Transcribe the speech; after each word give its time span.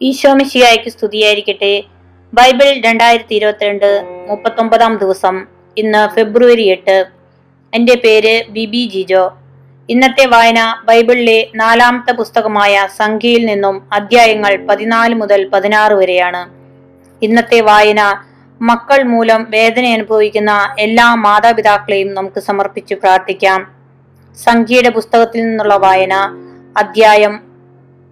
ഈശോമിശിയായ്ക്ക് 0.00 0.90
സ്തുതിയായിരിക്കട്ടെ. 0.90 1.82
ബൈബിൾ 2.34 2.80
രണ്ടായിരത്തി 2.84 3.34
ഇരുപത്തിരണ്ട് 3.34 4.04
മുപ്പത്തൊമ്പതാം 4.28 4.96
ദിവസം 4.96 5.46
ഇന്ന് 5.78 6.14
ഫെബ്രുവരി 6.14 6.68
എട്ട്. 6.68 7.06
എന്റെ 7.74 7.94
പേര് 7.94 8.44
ബിബി 8.50 8.90
ജിജോ. 8.94 9.36
ഇന്നത്തെ 9.88 10.26
വായന 10.26 10.82
ബൈബിളിലെ 10.84 11.48
നാലാമത്തെ 11.54 12.12
പുസ്തകമായ 12.12 12.88
സംഖ്യയിൽ 12.96 13.46
നിന്നും 13.46 13.88
അധ്യായങ്ങൾ 13.92 14.66
പതിനാല് 14.66 15.14
മുതൽ 15.14 15.48
പതിനാറ് 15.48 15.92
വരെയാണ്. 15.92 16.42
ഇന്നത്തെ 17.22 17.60
വായന 17.60 18.00
മക്കൾ 18.60 19.02
മൂലം 19.02 19.50
വേദന 19.50 19.86
അനുഭവിക്കുന്ന 19.86 20.74
എല്ലാ 20.78 21.14
മാതാപിതാക്കളെയും 21.14 22.14
നമുക്ക് 22.14 22.40
സമർപ്പിച്ച് 22.40 22.94
പ്രാർത്ഥിക്കാം. 22.94 23.66
സംഖ്യയുടെ 24.44 24.90
പുസ്തകത്തിൽ 24.90 25.42
നിന്നുള്ള 25.42 25.76
വായന 25.76 26.14
അധ്യായം 26.76 27.55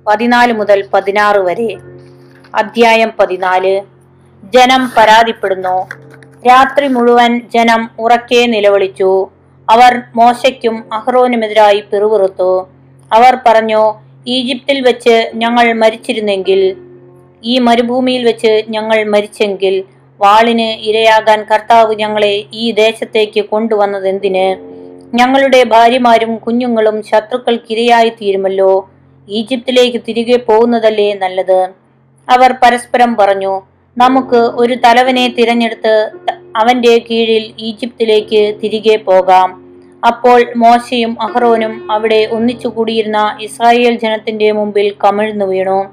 പതിനാല് 0.06 0.52
മുതൽ 0.52 0.88
പതിനാറ് 0.94 1.38
വരെ. 1.38 1.76
അധ്യായം 2.54 3.12
പതിനാല്. 3.18 3.82
ജനം 4.54 4.92
പരാതിപ്പെടുന്നു. 4.96 5.88
രാത്രി 6.48 6.88
മുഴുവൻ 6.88 7.40
ജനം 7.54 7.90
ഉറക്കെ 7.98 8.46
നിലവിളിച്ചു. 8.46 9.28
അവർ 9.70 10.02
മോശയ്ക്കും 10.16 10.84
അഹ്റോനുമെതിരായി 10.92 11.80
പിറുപിറുത്തു. 11.80 12.68
അവർ 13.12 13.38
പറഞ്ഞു 13.46 13.94
ഈജിപ്തിൽ 14.26 14.80
വെച്ച് 14.80 15.30
ഞങ്ങൾ 15.34 15.72
മരിച്ചിരുന്നെങ്കിൽ 15.72 16.76
ഈ 17.44 17.58
മരുഭൂമിയിൽ 17.58 18.24
വെച്ച് 18.24 18.62
ഞങ്ങൾ 18.68 19.04
മരിച്ചെങ്കിൽ 19.04 19.84
വാളിന് 20.20 20.80
ഇരയാകാൻ 20.80 21.46
കർത്താവ് 21.52 21.94
ഞങ്ങളെ 21.94 22.44
ഈ 22.52 22.70
ദേശത്തേക്ക് 22.70 23.40
കൊണ്ടുവന്നതെന്തിന്? 23.40 24.74
ഞങ്ങളുടെ 25.16 25.64
ഭാര്യമാരും 25.64 26.36
കുഞ്ഞുങ്ങളും 26.36 27.02
ശത്രുക്കൾക്കിരയായി 27.02 28.08
തീരുമല്ലോ. 28.08 28.90
ഈജിപ്തിലേക്ക് 29.28 29.98
തിരികെ 30.08 30.36
പോകുന്നതല്ലേ 30.36 31.14
നല്ലത്? 31.14 31.68
അവർ 32.28 32.54
പരസ്പരം 32.62 33.16
പറഞ്ഞു 33.16 33.62
നമുക്ക് 33.98 34.36
ഒരു 34.36 34.74
തലവനെ 34.74 35.34
തിരഞ്ഞെടുത്ത് 35.38 36.10
അവന്റെ 36.56 37.02
കീഴിൽ 37.10 37.54
ഈജിപ്തിലേക്ക് 37.58 38.58
തിരികെ 38.62 38.96
പോകാം. 38.96 39.64
അപ്പോൾ 40.06 40.52
മോശയും 40.56 41.22
അഹ്റോനും 41.22 41.92
അവിടെ 41.92 42.28
ഒന്നിച്ചു 42.30 42.68
കൂടിയിരുന്ന 42.68 43.38
ഇസ്രായേൽ 43.40 43.98
ജനത്തിന്റെ 43.98 44.52
മുമ്പിൽ 44.52 44.94
കമിഴ്ന്നു 45.04 45.44
വീണു. 45.44 45.84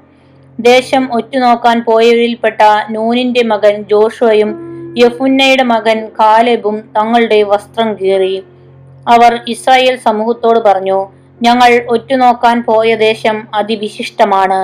ദേശം 0.60 1.14
ഒറ്റുനോക്കാൻ 1.14 1.84
പോയവരിൽപ്പെട്ട 1.86 2.60
നൂനിന്റെ 2.90 3.42
മകൻ 3.42 3.84
ജോഷുവയും 3.90 4.72
യഫുന്നയുടെ 4.98 5.62
മകൻ 5.62 6.08
കാലെബും 6.20 6.80
തങ്ങളുടെ 6.96 7.42
വസ്ത്രം 7.42 7.94
കീറി. 7.94 8.42
അവർ 9.08 9.40
ഇസ്രായേൽ 9.48 9.96
സമൂഹത്തോട് 9.96 10.58
പറഞ്ഞു 10.58 11.21
ഞങ്ങൾ 11.42 11.86
ഒറ്റുനോക്കാൻ 11.88 12.62
പോയ 12.62 12.94
ദേശം 12.94 13.48
അതിവിശിഷ്ടമാണ്. 13.54 14.60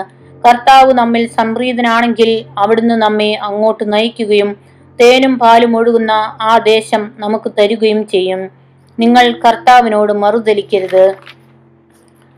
കർത്താവ് 0.48 0.92
നമ്മിൽ 0.92 1.28
സംപ്രീതനാണെങ്കിൽ 1.28 2.44
അവിടുന്ന് 2.58 2.94
നമ്മെ 2.94 3.34
അങ്ങോട്ട് 3.42 3.92
നയിക്കുകയും 3.92 4.56
തേനും 5.00 5.38
പാലും 5.38 5.76
ഒഴുകുന്ന 5.76 6.12
ആ 6.40 6.58
ദേശം 6.58 7.10
നമുക്ക് 7.18 7.52
തരികയും 7.58 8.06
ചെയ്യും. 8.06 8.50
നിങ്ങൾ 8.98 9.32
കർത്താവിനോട് 9.32 10.12
മറുതലിക്കരുത്. 10.12 11.14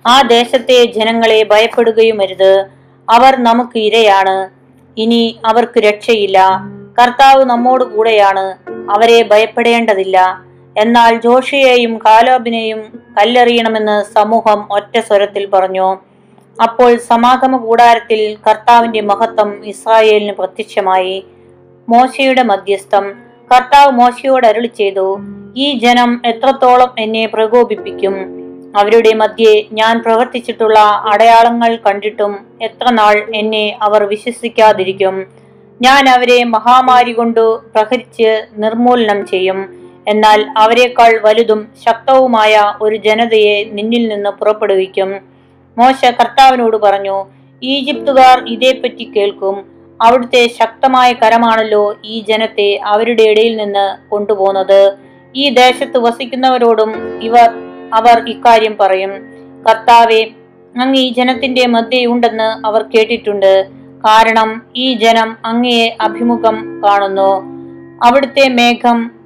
ആ 0.07 0.23
ദേശത്തെ 0.23 0.85
ജനങ്ങളെ 0.85 1.45
ഭയപ്പെടുകയുമരുത് 1.45 2.53
അവർ 3.09 3.37
നമുക്ക് 3.43 3.79
ഇരയാണ്. 3.79 4.37
ഇനി 4.97 5.41
അവർക്ക് 5.45 5.79
രക്ഷയില്ല. 5.81 6.39
കർത്താവ് 7.03 7.45
നമ്മോട് 7.45 7.85
കൂടെയാണ്. 7.85 8.45
അവരെ 8.91 9.23
ഭയപ്പെടേണ്ടതില്ല. 9.23 10.17
എന്നാൽ 10.83 11.21
ജോഷിയെയും 11.21 11.99
കാലോബിനെയും 11.99 12.81
കല്ലെറിയണമെന്ന് 13.17 14.15
സമൂഹം 14.15 14.61
ഒറ്റ 14.71 14.99
സ്വരത്തിൽ 14.99 15.47
പറഞ്ഞു. 15.47 15.89
അപ്പോൾ 16.63 16.97
സമാഗമ 16.97 17.57
കൂടാരത്തിൽ 17.57 18.21
കർത്താവിന്റെ 18.47 19.01
മഹത്വം 19.01 19.51
ഇസ്രായേലിന് 19.65 20.33
പ്രത്യക്ഷമായി. 20.33 21.25
മോശയുടെ 21.89 22.43
മധ്യസ്ഥം 22.43 23.05
കർത്താവ് 23.53 23.93
മോശയോട് 23.93 24.47
അരുളി 24.47 24.67
ചെയ്തു 24.67 25.19
ഈ 25.57 25.79
ജനം 25.79 26.11
എത്രത്തോളം 26.27 26.91
എന്നെ 26.99 27.27
പ്രകോപിപ്പിക്കും? 27.27 28.17
അവരുടെ 28.77 29.15
മധ്യേ 29.15 29.55
ഞാൻ 29.73 30.03
പ്രവർത്തിച്ചിട്ടുള്ള 30.03 30.79
അടയാളങ്ങൾ 31.13 31.77
കണ്ടിട്ടും 31.77 32.33
എത്ര 32.63 32.91
നാൾ 32.91 33.15
എന്നെ 33.35 33.79
അവർ 33.83 34.05
വിശ്വസിക്കാതിരിക്കും? 34.05 35.27
ഞാൻ 35.81 36.09
അവരെ 36.09 36.45
മഹാമാരി 36.45 37.13
കൊണ്ട് 37.13 37.41
പ്രഹരിച്ച് 37.73 38.31
നിർമൂലനം 38.55 39.27
ചെയ്യും. 39.27 39.80
എന്നാൽ 40.09 40.47
അവരെക്കാൾ 40.57 41.21
വലുതും 41.25 41.69
ശക്തവുമായ 41.87 42.75
ഒരു 42.83 42.97
ജനതയെ 42.97 43.65
നിന്നിൽ 43.65 44.09
നിന്ന് 44.09 44.31
പുറപ്പെടുവിക്കും. 44.31 45.21
മോശ 45.79 46.05
കർത്താവിനോട് 46.05 46.77
പറഞ്ഞു 46.77 47.25
ഈജിപ്തുകാർ 47.63 48.45
ഇതേപ്പറ്റി 48.49 49.13
കേൾക്കും. 49.17 49.81
അവിടുത്തെ 50.03 50.49
ശക്തമായ 50.49 51.13
കരമാണല്ലോ 51.13 51.97
ഈ 52.05 52.25
ജനത്തെ 52.29 52.81
അവരുടെ 52.85 53.23
ഇടയിൽ 53.23 53.57
നിന്ന് 53.57 54.11
കൊണ്ടുപോകുന്നത്. 54.11 54.97
ഈ 55.37 55.49
ദേശത്ത് 55.49 55.99
വസിക്കുന്നവരോടും 55.99 57.21
ഇവർ 57.23 57.51
അവർ 57.95 58.29
ഇക്കാര്യം 58.29 58.77
പറയും. 58.81 59.11
കർത്താവെ 59.69 60.27
അങ്ങ് 60.81 60.99
ഈ 60.99 61.13
ജനത്തിന്റെ 61.13 61.67
മധ്യയുണ്ടെന്ന് 61.67 62.67
അവർ 62.67 62.83
കേട്ടിട്ടുണ്ട്. 62.83 63.67
കാരണം 64.07 64.63
ഈ 64.77 64.95
ജനം 64.95 65.37
അങ്ങയെ 65.45 65.97
അഭിമുഖം 66.01 66.83
കാണുന്നു. 66.85 67.61
അവിടുത്തെ 68.07 68.49
മേഘം 68.49 69.20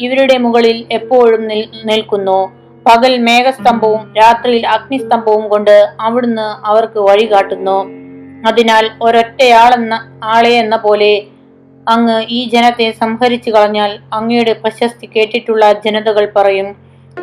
ഇവരുടെ 0.00 0.38
മുകളിൽ 0.38 0.86
എപ്പോഴും 0.92 1.48
നിൽ- 1.48 1.68
നിൽക്കുന്നു. 1.84 2.58
പകൽ 2.86 3.18
മേഘസ്തംഭവും 3.18 4.14
രാത്രിയിൽ 4.18 4.66
അഗ്നിസ്തംഭവും 4.66 5.48
കൊണ്ട് 5.48 5.88
അവിടുന്ന് 6.00 6.66
അവർക്ക് 6.66 6.98
വഴി 6.98 7.32
കാട്ടുന്നു. 7.32 7.98
അതിനാൽ 8.48 8.90
ഒരൊറ്റയാളെന്ന 9.02 10.20
ആളെ 10.24 10.50
എന്ന 10.50 10.76
പോലെ 10.76 11.24
അങ്ങ് 11.88 12.24
ഈ 12.28 12.48
ജനത്തെ 12.48 12.90
സംഹരിച്ചു 12.90 13.50
കളഞ്ഞാൽ 13.50 13.98
അങ്ങയുടെ 14.12 14.52
പ്രശസ്തി 14.52 15.08
കേട്ടിട്ടുള്ള 15.16 15.72
ജനതകൾ 15.72 16.32
പറയും 16.36 16.76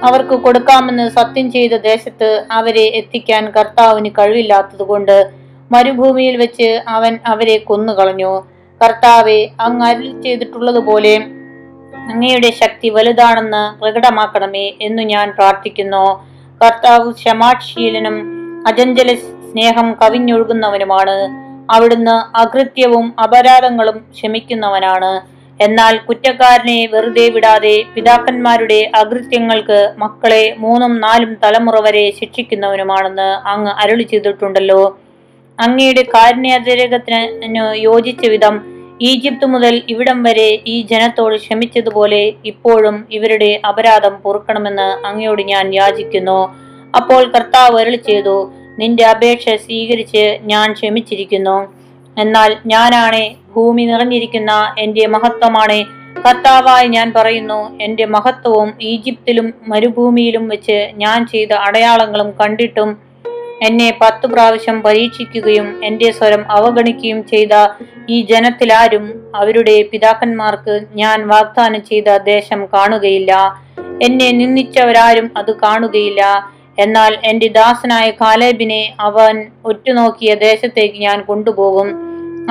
അവർക്ക് 0.04 0.30
കൊടുക്കാമെന്ന് 0.30 1.10
സത്യം 1.10 1.52
ചെയ്ത 1.52 1.72
ദേശത്ത് 1.72 2.46
അവരെ 2.52 2.82
എത്തിക്കാൻ 2.82 3.52
കർത്താവിന് 3.52 4.10
കഴിവില്ലാത്തതുകൊണ്ട് 4.10 5.30
മരുഭൂമിയിൽ 5.72 6.38
വെച്ച് 6.38 6.84
അവൻ 6.88 7.20
അവരെ 7.26 7.58
കൊന്നുകളഞ്ഞു. 7.58 8.48
കർത്താവെ 8.84 9.50
അങ്ങ് 9.60 9.86
അരിൽ 9.86 10.22
ചെയ്തിട്ടുള്ളതുപോലെ 10.22 11.35
അങ്ങയുടെ 12.10 12.52
ശക്തി 12.52 12.90
വലുതാണെന്ന് 12.90 13.82
പ്രകടമാക്കണമേ 13.82 14.74
എന്നു 14.82 15.04
ഞാൻ 15.04 15.32
പ്രാർത്ഥിക്കുന്നു. 15.32 16.06
കർത്താവ് 16.62 17.14
ക്ഷമാശീലനും 17.14 18.18
അജഞ്ചല 18.68 19.16
സ്നേഹം 19.16 19.94
കവിഞ്ഞൊഴുകുന്നവനുമാണ്. 20.02 21.18
അവിടുന്ന് 21.72 22.38
അകൃത്യവും 22.38 23.14
അപരാധങ്ങളും 23.24 23.98
ക്ഷമിക്കുന്നവനാണ് 23.98 25.36
എന്നാൽ 25.64 25.98
കുറ്റക്കാരനെ 25.98 26.90
വെറുതെ 26.94 27.30
വിടാതെ 27.30 27.84
പിതാക്കന്മാരുടെ 27.96 28.92
അകൃത്യങ്ങൾക്ക് 28.96 29.94
മക്കളെ 29.98 30.56
മൂന്നും 30.58 31.02
നാലും 31.02 31.38
തലമുറ 31.44 31.80
വരെ 31.80 32.12
ശിക്ഷിക്കുന്നവനുമാണെന്ന് 32.12 33.30
അങ്ങ് 33.48 33.72
അരുളി 33.72 34.04
ചെയ്തിട്ടുണ്ടല്ലോ. 34.04 35.00
അങ്ങയുടെ 35.60 36.02
കാരുണ്യതിരകത്തിന് 36.02 37.22
യോജിച്ച 37.76 38.30
വിധം 38.30 38.75
ഈജിപ്ത് 39.02 39.46
മുതൽ 39.46 39.82
ഇവിടം 39.88 40.24
വരെ 40.24 40.50
ഈ 40.68 40.82
ജനത്തോട് 40.82 41.36
ക്ഷമിച്ചതുപോലെ 41.36 42.34
ഇപ്പോഴും 42.46 43.06
ഇവരുടെ 43.12 43.62
അപരാധം 43.66 44.22
പൊറുക്കണമെന്ന് 44.24 45.08
അങ്ങയോട് 45.08 45.42
ഞാൻ 45.42 45.74
യാചിക്കുന്നു. 45.74 46.40
അപ്പോൾ 46.96 47.24
കർത്താവ് 47.26 47.80
അരളി 47.80 47.96
ചെയ്തു 47.96 48.52
നിന്റെ 48.80 49.04
അപേക്ഷ 49.04 49.56
സ്വീകരിച്ച് 49.56 50.40
ഞാൻ 50.44 50.74
ക്ഷമിച്ചിരിക്കുന്നു. 50.74 51.68
എന്നാൽ 52.18 52.58
ഞാനാണ് 52.66 53.24
ഭൂമി 53.56 53.86
നിറഞ്ഞിരിക്കുന്ന 53.86 54.74
എന്റെ 54.78 55.08
മഹത്വമാണ്. 55.08 55.80
കർത്താവായി 56.26 56.88
ഞാൻ 56.88 57.14
പറയുന്നു 57.16 57.78
എന്റെ 57.82 58.06
മഹത്വവും 58.06 58.74
ഈജിപ്തിലും 58.82 59.54
മരുഭൂമിയിലും 59.68 60.48
വെച്ച് 60.48 60.90
ഞാൻ 60.96 61.26
ചെയ്ത 61.28 61.52
അടയാളങ്ങളും 61.54 62.34
കണ്ടിട്ടും 62.40 63.05
എന്നെ 63.64 63.98
പത്തു 64.02 64.28
പ്രാവശ്യം 64.28 64.82
പരീക്ഷിക്കുകയും 64.82 65.86
എന്റെ 65.86 66.12
സ്വരം 66.12 66.52
അവഗണിക്കുകയും 66.52 67.28
ചെയ്ത 67.28 67.50
ഈ 68.10 68.22
ജനത്തിലാരും 68.22 69.32
അവരുടെ 69.36 69.82
പിതാക്കന്മാർക്ക് 69.92 70.86
ഞാൻ 70.96 71.28
വാഗ്ദാനം 71.28 71.84
ചെയ്ത 71.84 72.18
ദേശം 72.18 72.66
കാണുകയില്ല. 72.66 73.62
എന്നെ 74.04 74.32
നിന്ദിച്ചവരാരും 74.32 75.32
അത് 75.38 75.60
കാണുകയില്ല. 75.60 76.52
എന്നാൽ 76.80 77.18
എന്റെ 77.26 77.48
ദാസനായ 77.48 78.10
കാലേബിനെ 78.12 78.94
അവൻ 79.00 79.46
ഒറ്റുനോക്കിയ 79.66 80.36
ദേശത്തേക്ക് 80.36 81.00
ഞാൻ 81.00 81.22
കൊണ്ടുപോകും. 81.22 81.96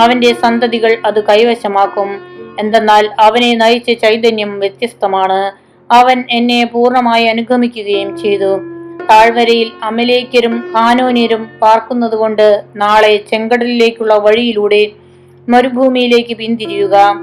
അവന്റെ 0.01 0.35
സന്തതികൾ 0.35 0.97
അത് 1.05 1.25
കൈവശമാക്കും. 1.25 2.21
എന്തെന്നാൽ 2.61 3.11
അവനെ 3.19 3.55
നയിച്ച 3.55 3.91
ചൈതന്യം 3.91 4.61
വ്യത്യസ്തമാണ്. 4.61 5.53
അവൻ 5.93 6.25
എന്നെ 6.31 6.65
പൂർണമായി 6.65 7.25
അനുഗമിക്കുകയും 7.25 8.19
ചെയ്തു. 8.19 8.74
താഴ്വരയിൽ 9.03 9.71
അമലേക്കരും 9.83 10.73
ഹാനോന്യരും 10.73 11.51
പാർക്കുന്നതുകൊണ്ട് 11.63 12.63
നാളെ 12.77 13.25
ചെങ്കടലിലേക്കുള്ള 13.31 14.15
വഴിയിലൂടെ 14.15 14.91
മരുഭൂമിയിലേക്ക് 15.49 16.35
പിന്തിരിയുക. 16.35 17.15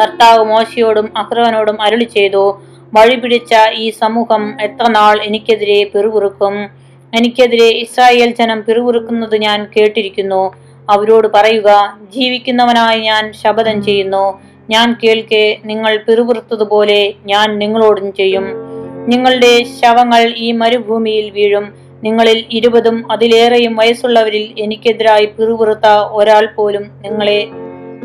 കർത്താവ് 0.00 0.44
മോശയോടും 0.44 1.12
അഹ്റവനോടും 1.16 1.82
അരുളി 1.82 2.04
ചെയ്തു 2.04 2.60
വഴി 2.94 3.14
പിടിച്ച 3.14 3.54
ഈ 3.74 3.90
സമൂഹം 3.90 4.56
എത്ര 4.60 4.90
നാൾ 4.90 5.22
എനിക്കെതിരെ 5.22 5.90
പിറുപിറുക്കും? 5.94 6.70
എനിക്കെതിരെ 7.14 7.68
ഇസ്രായേൽ 7.68 8.34
ജനം 8.38 8.64
പിറുപിറുക്കുന്നത് 8.68 9.36
ഞാൻ 9.36 9.68
കേട്ടിരിക്കുന്നു. 9.76 10.54
അവരോട് 10.90 11.28
പറയുക 11.34 11.98
ജീവിക്കുന്നവനായി 12.14 13.00
ഞാൻ 13.00 13.32
ശപഥം 13.32 13.82
ചെയ്യുന്നു. 13.82 14.40
ഞാൻ 14.70 14.96
കേൾക്കെ 15.04 15.56
നിങ്ങൾ 15.64 16.04
പിറുപിറുത്തതുപോലെ 16.08 17.14
ഞാൻ 17.26 17.58
നിങ്ങളോടും 17.58 18.12
ചെയ്യും. 18.12 18.69
നിങ്ങളുടെ 19.10 19.52
ശവങ്ങൾ 19.80 20.22
ഈ 20.46 20.52
മരുഭൂമിയിൽ 20.52 21.30
വീഴും. 21.30 21.66
നിങ്ങളിൽ 22.04 22.38
ഇരുപതും 22.58 22.96
അതിലേറെയും 23.12 23.76
വയസ്സുള്ളവരിൽ 23.76 24.44
എനിക്കെതിരായി 24.64 25.26
പിറുപിറുത്ത 25.36 25.88
ഒരാൾ 26.18 26.44
പോലും 26.56 26.84
നിങ്ങളെ 27.04 27.40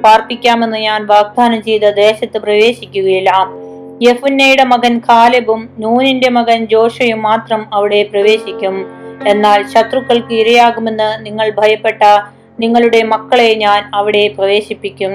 പാർപ്പിക്കാമെന്ന് 0.05 0.77
ഞാൻ 0.77 1.05
വാഗ്ദാനം 1.05 1.61
ചെയ്ത 1.63 1.85
ദേശത്ത് 2.03 2.37
പ്രവേശിക്കുകയില്ല. 2.37 3.31
യഫുന്നയുടെ 4.01 4.63
മകൻ 4.63 4.93
കാലബും 5.09 5.61
നൂനിന്റെ 5.79 6.29
മകൻ 6.29 6.65
ജോഷയും 6.65 7.21
മാത്രം 7.21 7.61
അവിടെ 7.73 8.03
പ്രവേശിക്കും. 8.03 8.75
എന്നാൽ 9.27 9.59
ശത്രുക്കൾക്ക് 9.73 10.33
ഇരയാകുമെന്ന് 10.33 11.25
നിങ്ങൾ 11.25 11.47
ഭയപ്പെട്ട 11.59 12.03
നിങ്ങളുടെ 12.59 13.03
മക്കളെ 13.13 13.49
ഞാൻ 13.65 13.81
അവിടെ 13.93 14.23
പ്രവേശിപ്പിക്കും. 14.37 15.13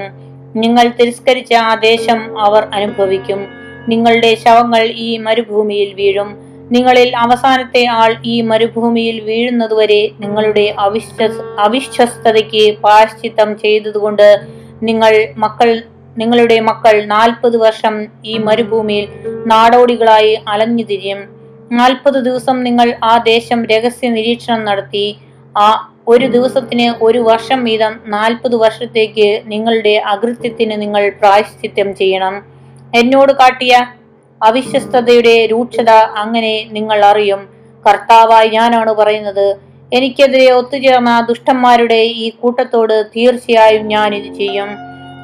നിങ്ങൾ 0.55 0.85
തിരസ്കരിച്ച 0.99 1.53
ആ 1.53 1.75
ദേശം 1.89 2.19
അവർ 2.45 2.63
അനുഭവിക്കും. 2.73 3.41
നിങ്ങളുടെ 3.87 4.35
ശവങ്ങൾ 4.35 4.83
ഈ 4.83 5.17
മരുഭൂമിയിൽ 5.17 5.93
വീഴും. 5.93 6.51
നിങ്ങളിൽ 6.71 7.15
അവസാനത്തെ 7.15 7.85
ആൾ 7.85 8.15
ഈ 8.25 8.41
മരുഭൂമിയിൽ 8.41 9.19
വീഴുന്നതുവരെ 9.19 10.09
നിങ്ങളുടെ 10.19 10.75
അവിശ്വസ് 10.79 11.59
അവിശ്വസ്തതയ്ക്ക് 11.59 12.77
പാശ്ചിത്തം 12.77 13.57
ചെയ്തതുകൊണ്ട് 13.57 14.45
നിങ്ങൾ 14.83 15.27
മക്കൾ 15.37 15.81
നിങ്ങളുടെ 16.17 16.59
മക്കൾ 16.59 17.05
നാൽപ്പത് 17.05 17.57
വർഷം 17.57 18.07
ഈ 18.25 18.37
മരുഭൂമിയിൽ 18.37 19.07
നാടോടികളായി 19.45 20.37
അലഞ്ഞു 20.47 20.83
തിരിയും. 20.83 21.41
നാൽപ്പത് 21.71 22.23
ദിവസം 22.23 22.63
നിങ്ങൾ 22.63 22.93
ആ 23.03 23.17
ദേശം 23.17 23.65
രഹസ്യ 23.65 24.09
നിരീക്ഷണം 24.09 24.65
നടത്തി. 24.65 25.17
ആ 25.57 25.93
ഒരു 26.07 26.25
ദിവസത്തിന് 26.25 27.03
ഒരു 27.03 27.19
വർഷം 27.19 27.63
വീതം 27.63 27.99
നാൽപ്പത് 28.05 28.55
വർഷത്തേക്ക് 28.55 29.41
നിങ്ങളുടെ 29.45 29.93
അകൃത്യത്തിന് 29.95 30.81
നിങ്ങൾ 30.81 31.09
പ്രായശ്ചിത്യം 31.09 31.95
ചെയ്യണം. 31.95 32.60
എന്നോട് 32.95 33.31
കാട്ടിയ 33.31 33.87
അവിശ്വസ്തയുടെ 34.43 35.45
രൂക്ഷത 35.45 35.89
അങ്ങനെ 35.89 36.65
നിങ്ങൾ 36.71 37.05
അറിയും. 37.05 37.49
കർത്താവായി 37.89 38.49
ഞാനാണ് 38.49 38.91
പറയുന്നത്. 38.91 39.57
എനിക്കെതിരെ 39.93 40.51
ഒത്തുചേർന്ന 40.51 41.25
ദുഷ്ടന്മാരുടെ 41.27 41.95
ഈ 41.95 42.29
കൂട്ടത്തോട് 42.29 43.05
തീർച്ചയായും 43.05 43.87
ഞാൻ 43.87 44.15
ഇത് 44.15 44.33
ചെയ്യും. 44.35 44.69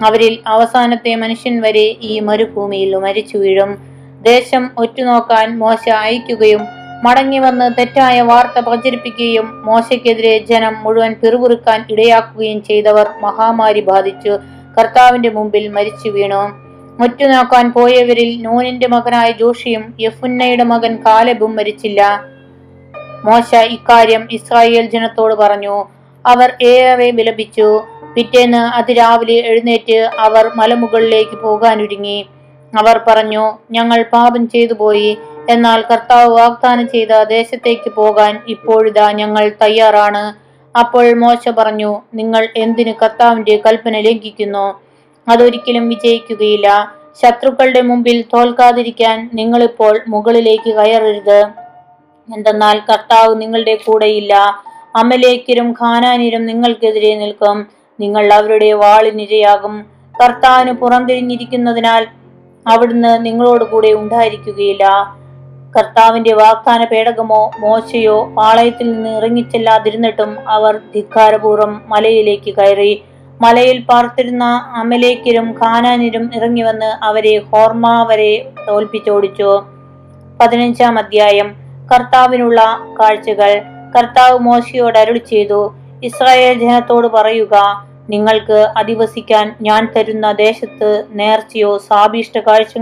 അവരിൽ 0.05 0.39
അവസാനത്തെ 0.47 1.15
മനുഷ്യൻ 1.15 1.61
വരെ 1.61 1.95
ഈ 2.01 2.19
മരുഭൂമിയിൽ 2.19 2.95
മരിച്ചു 2.95 3.37
വീഴും. 3.37 3.77
ദേശം 4.21 4.69
ഒറ്റുനോക്കാൻ 4.77 5.59
മോശ 5.59 5.89
അയക്കുകയും 5.89 6.67
മടങ്ങി 7.03 7.39
വന്ന് 7.39 7.71
തെറ്റായ 7.79 8.21
വാർത്ത 8.21 8.59
പ്രചരിപ്പിക്കുകയും 8.59 9.63
മോശയ്ക്കെതിരെ 9.65 10.37
ജനം 10.37 10.83
മുഴുവൻ 10.83 11.13
പിറുപിറുക്കാൻ 11.13 11.85
ഇടയാക്കുകയും 11.89 12.63
ചെയ്തവർ 12.63 13.09
മഹാമാരി 13.21 13.81
ബാധിച്ചു. 13.81 14.39
കർത്താവിന്റെ 14.79 15.29
മുമ്പിൽ 15.29 15.67
മരിച്ചു 15.67 16.09
വീണു. 16.09 16.66
ഒറ്റുനോക്കാൻ 17.01 17.71
പോയവരിൽ 17.71 18.41
നൂനിന്റെ 18.41 18.87
മകനായ 18.87 19.31
ജോഷിയും 19.31 19.93
യഫുന്നയുടെ 19.99 20.63
മകൻ 20.63 21.03
കാലബും 21.05 21.55
മരിച്ചില്ല. 21.55 22.23
മോശ 23.25 23.55
ഇക്കാര്യം 23.55 24.27
ഇസ്രായേൽ 24.31 24.85
ജനത്തോട് 24.89 25.33
പറഞ്ഞു. 25.33 25.85
അവർ 26.25 26.53
ഏറെ 26.61 27.11
വിലപിച്ചു. 27.11 27.83
പിറ്റേന്ന് 28.15 28.57
അതിരാവിലെ 28.57 29.33
എഴുന്നേറ്റ് 29.33 30.09
അവർ 30.19 30.51
മലമുകളിലേക്ക് 30.55 31.35
പോകാനൊരുങ്ങി. 31.41 32.27
അവർ 32.77 33.01
പറഞ്ഞു 33.07 33.53
ഞങ്ങൾ 33.71 34.05
പാപം 34.13 34.49
ചെയ്തു 34.49 34.73
പോയി. 34.73 35.17
എന്നാൽ 35.49 35.83
കർത്താവ് 35.91 36.33
വാഗ്ദാനം 36.39 36.87
ചെയ്ത 36.87 37.23
ദേശത്തേക്ക് 37.23 37.91
പോകാൻ 37.91 38.39
ഇപ്പോഴിതാ 38.47 39.11
ഞങ്ങൾ 39.11 39.51
തയ്യാറാണ്. 39.61 40.23
അപ്പോൾ 40.79 41.13
മോശ 41.13 41.49
പറഞ്ഞു 41.49 42.01
നിങ്ങൾ 42.13 42.47
എന്തിന് 42.57 42.93
കർത്താവിന്റെ 43.03 43.61
കൽപ്പന 43.65 43.99
ലംഘിക്കുന്നു? 43.99 44.86
അതൊരിക്കലും 45.29 45.89
വിജയിക്കുകയില്ല. 45.89 46.67
ശത്രുക്കളുടെ 47.21 47.81
മുമ്പിൽ 47.81 48.25
തോൽക്കാതിരിക്കാൻ 48.33 49.29
നിങ്ങളിപ്പോൾ 49.33 49.99
മുകളിലേക്ക് 50.07 50.71
കയറരുത്. 50.75 51.39
എന്തെന്നാൽ 52.29 52.77
കർത്താവ് 52.89 53.41
നിങ്ങളുടെ 53.41 53.75
കൂടെയില്ല. 53.75 54.33
അമലേക്കരും 54.95 55.71
ഖാനാനിരും 55.81 56.45
നിങ്ങൾക്കെതിരെ 56.45 57.15
നിൽക്കും. 57.15 57.57
നിങ്ങൾ 57.99 58.33
അവരുടെ 58.33 58.73
വാളിനിരയാകും 58.73 59.75
കർത്താവിന് 60.21 60.71
പുറംതിരിഞ്ഞിരിക്കുന്നതിനാൽ 60.71 62.03
അവിടുന്ന് 62.65 63.25
നിങ്ങളോട് 63.25 63.63
കൂടെ 63.63 63.93
ഉണ്ടായിരിക്കുകയില്ല. 63.93 64.85
കർത്താവിന്റെ 65.77 66.33
വാഗ്ദാന 66.33 66.85
പേടകമോ 66.85 67.51
മോശയോ 67.59 68.23
പാളയത്തിൽ 68.37 68.91
നിന്ന് 68.91 69.09
ഇറങ്ങിച്ചെല്ലാതിരുന്നിട്ടും 69.09 70.31
അവർ 70.47 70.75
ധിക്കാരപൂർവം 70.95 71.81
മലയിലേക്ക് 71.87 72.53
കയറി. 72.55 72.93
മലയിൽ 73.41 73.83
പാർത്തിരുന്ന 73.83 74.43
അമലേക്കരും 74.75 75.47
ഇറങ്ങി 76.35 76.61
വന്ന് 76.61 77.05
അവരെ 77.05 77.37
ഹോർമ 77.39 78.03
വരെ 78.03 78.51
തോൽപ്പിച്ചോടിച്ചു. 78.67 79.49
പതിനഞ്ചാം 80.39 80.99
അധ്യായം. 80.99 81.49
കർത്താവിനുള്ള 81.91 82.61
കാഴ്ചകൾ. 82.99 83.51
കർത്താവ് 83.95 84.39
മോശിയോട് 84.39 84.97
അരുൾ 84.97 85.17
ചെയ്തു 85.17 85.73
ഇസ്രായേൽ 86.03 86.59
ജനത്തോട് 86.59 87.07
പറയുക 87.07 87.55
നിങ്ങൾക്ക് 88.09 88.73
അധിവസിക്കാൻ 88.77 89.55
ഞാൻ 89.61 89.91
തരുന്ന 89.95 90.31
ദേശത്ത് 90.31 91.05
നേർച്ചയോ 91.11 91.77
സാഭീഷ്ട 91.77 92.39
കാഴ്ച 92.39 92.77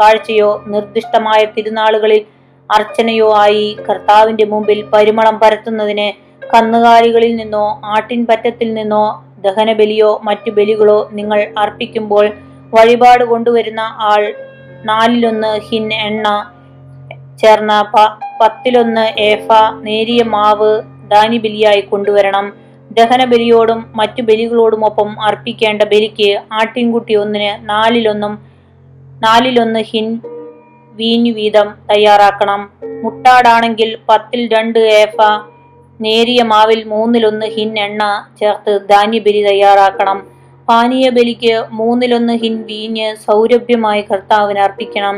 കാഴ്ചയോ 0.00 0.64
നിർദ്ദിഷ്ടമായ 0.66 1.44
തിരുനാളുകളിൽ 1.44 2.22
അർച്ചനയോ 2.70 3.34
ആയി 3.36 3.76
കർത്താവിന്റെ 3.90 4.44
മുമ്പിൽ 4.44 4.82
പരിമളം 4.92 5.40
പരത്തുന്നതിന് 5.40 6.08
കന്നുകാലികളിൽ 6.54 7.36
നിന്നോ 7.36 7.80
ആട്ടിൻപറ്റത്തിൽ 7.84 8.74
നിന്നോ 8.74 9.04
ദഹനബലിയോ 9.46 10.20
മറ്റു 10.24 10.50
ബലികളോ 10.50 11.08
നിങ്ങൾ 11.12 11.52
അർപ്പിക്കുമ്പോൾ 11.58 12.30
വഴിപാട് 12.74 13.24
കൊണ്ടുവരുന്ന 13.24 13.80
ആൾ 13.80 14.22
നാലിലൊന്ന് 14.84 15.60
ഹിൻ 15.60 15.94
എണ്ണ 15.94 16.50
ചേർന്ന 17.38 17.92
പ- 17.94 18.18
പത്തിലൊന്ന് 18.40 19.20
ഏഫ 19.20 19.48
നേരിയ 19.82 20.22
മാവ് 20.22 20.82
ദാനിബലിയായി 21.08 21.80
കൊണ്ടുവരണം. 21.80 22.46
ദഹനബലിയോടും 22.90 23.92
മറ്റു 23.94 24.22
ബലികളോടുമൊപ്പം 24.22 25.22
അർപ്പിക്കേണ്ട 25.22 25.82
ബലിക്ക് 25.82 26.40
ആട്ടിൻകുട്ടി 26.52 27.14
ഒന്നിന് 27.14 27.68
നാലിലൊന്നും 27.68 28.34
നാലിലൊന്ന് 29.22 29.80
ഹിൻ 29.80 30.20
വീഞ്ഞു 30.92 31.32
വീതം 31.32 31.74
തയ്യാറാക്കണം. 31.90 32.70
മുട്ടാടാണെങ്കിൽ 33.02 33.98
പത്തിൽ 34.08 34.48
രണ്ട് 34.48 34.78
ഏഫ 34.78 35.16
നേരിയ 36.00 36.42
മാവിൽ 36.42 36.84
മൂന്നിലൊന്ന് 36.84 37.46
ഹിൻ 37.46 37.78
എണ്ണ 37.78 38.02
ചേർത്ത് 38.40 38.72
ധാന്യബലി 38.90 39.42
തയ്യാറാക്കണം. 39.46 40.18
പാനീയ 40.68 41.08
ബലിക്ക് 41.08 41.64
മൂന്നിലൊന്ന് 41.70 42.32
ഹിൻ 42.32 42.62
വീഞ്ഞ് 42.62 43.16
സൗരഭ്യമായി 43.16 44.02
കർത്താവിന് 44.02 44.58
അർപ്പിക്കണം. 44.58 45.16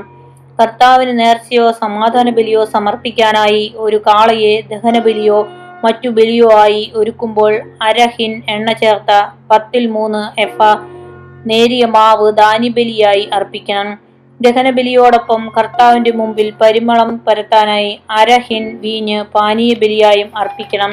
കർത്താവിന് 0.60 1.20
നേർച്ചയോ 1.20 1.72
സമാധാന 1.72 2.30
ബലിയോ 2.30 2.64
സമർപ്പിക്കാനായി 2.64 3.74
ഒരു 3.76 3.96
കാളയെ 3.96 4.62
ദഹനബലിയോ 4.70 5.48
മറ്റു 5.84 6.08
ബലിയോ 6.08 6.48
ആയി 6.52 6.92
ഒരുക്കുമ്പോൾ 6.94 7.52
അരഹിൻ 7.82 8.42
എണ്ണ 8.48 8.72
ചേർത്ത 8.72 9.10
പത്തിൽ 9.50 9.86
മൂന്ന് 9.86 10.40
എഫ 10.40 10.62
നേരിയ 11.46 11.84
മാവ് 11.86 12.32
ദാനിബലിയായി 12.32 13.28
അർപ്പിക്കണം. 13.32 14.07
ദഹനബലിയോടൊപ്പം 14.40 15.52
കർത്താവിന്റെ 15.56 16.10
മുമ്പിൽ 16.10 16.52
പരിമളം 16.60 17.20
പരത്താനായി 17.26 18.00
അരഹിൻ 18.10 18.64
വീഞ്ഞ് 18.78 19.22
പാനീയ 19.34 19.74
ബലിയായും 19.74 20.30
അർപ്പിക്കണം. 20.36 20.92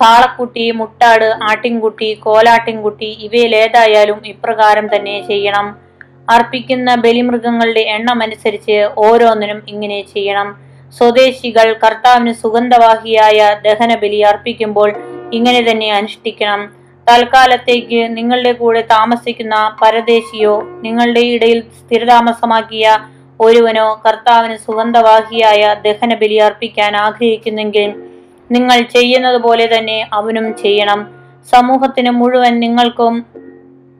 കാളക്കുട്ടി 0.00 0.70
മുട്ടാട് 0.70 1.28
ആട്ടിൻകുട്ടി 1.50 2.14
കോലാട്ടിൻകുട്ടി 2.14 3.10
ഇവയിലേതായാലും 3.26 4.26
ഇപ്രകാരം 4.26 4.96
തന്നെ 4.96 5.26
ചെയ്യണം. 5.26 5.66
അർപ്പിക്കുന്ന 6.30 6.94
ബലിമൃഗങ്ങളുടെ 6.94 7.80
എണ്ണമനുസരിച്ച് 7.80 8.78
ഓരോന്നിനും 8.96 9.62
ഇങ്ങനെ 9.68 10.00
ചെയ്യണം. 10.14 10.48
സ്വദേശികൾ 10.98 11.72
കർത്താവിന് 11.84 12.32
സുഗന്ധവാഹിയായ 12.34 13.38
ദഹനബലി 13.66 14.20
അർപ്പിക്കുമ്പോൾ 14.30 14.90
ഇങ്ങനെ 15.32 15.60
തന്നെ 15.70 15.90
അനുഷ്ഠിക്കണം. 15.90 16.83
തൽക്കാലത്തേക്ക് 17.08 18.00
നിങ്ങളുടെ 18.16 18.52
കൂടെ 18.52 18.80
താമസിക്കുന്ന 18.80 19.56
പരദേശിയോ 19.82 20.54
നിങ്ങളുടെ 20.82 21.20
ഇടയിൽ 21.20 21.60
സ്ഥിരതാമസമാക്കിയ 21.78 22.98
ഒരുവനോ 23.40 23.86
കർത്താവിന് 24.06 24.56
സുഗന്ധവാഹിയായ 24.56 25.62
ദഹന 25.84 26.14
ബലി 26.14 26.36
അർപ്പിക്കാൻ 26.36 26.96
ആഗ്രഹിക്കുന്നെങ്കിൽ 26.96 27.88
നിങ്ങൾ 28.50 28.78
ചെയ്യുന്നത് 28.94 29.36
പോലെ 29.36 29.78
തന്നെ 29.78 29.98
അവനും 30.12 30.46
ചെയ്യണം. 30.56 31.00
സമൂഹത്തിന് 31.52 32.10
മുഴുവൻ 32.10 32.60
നിങ്ങൾക്കും 32.60 33.14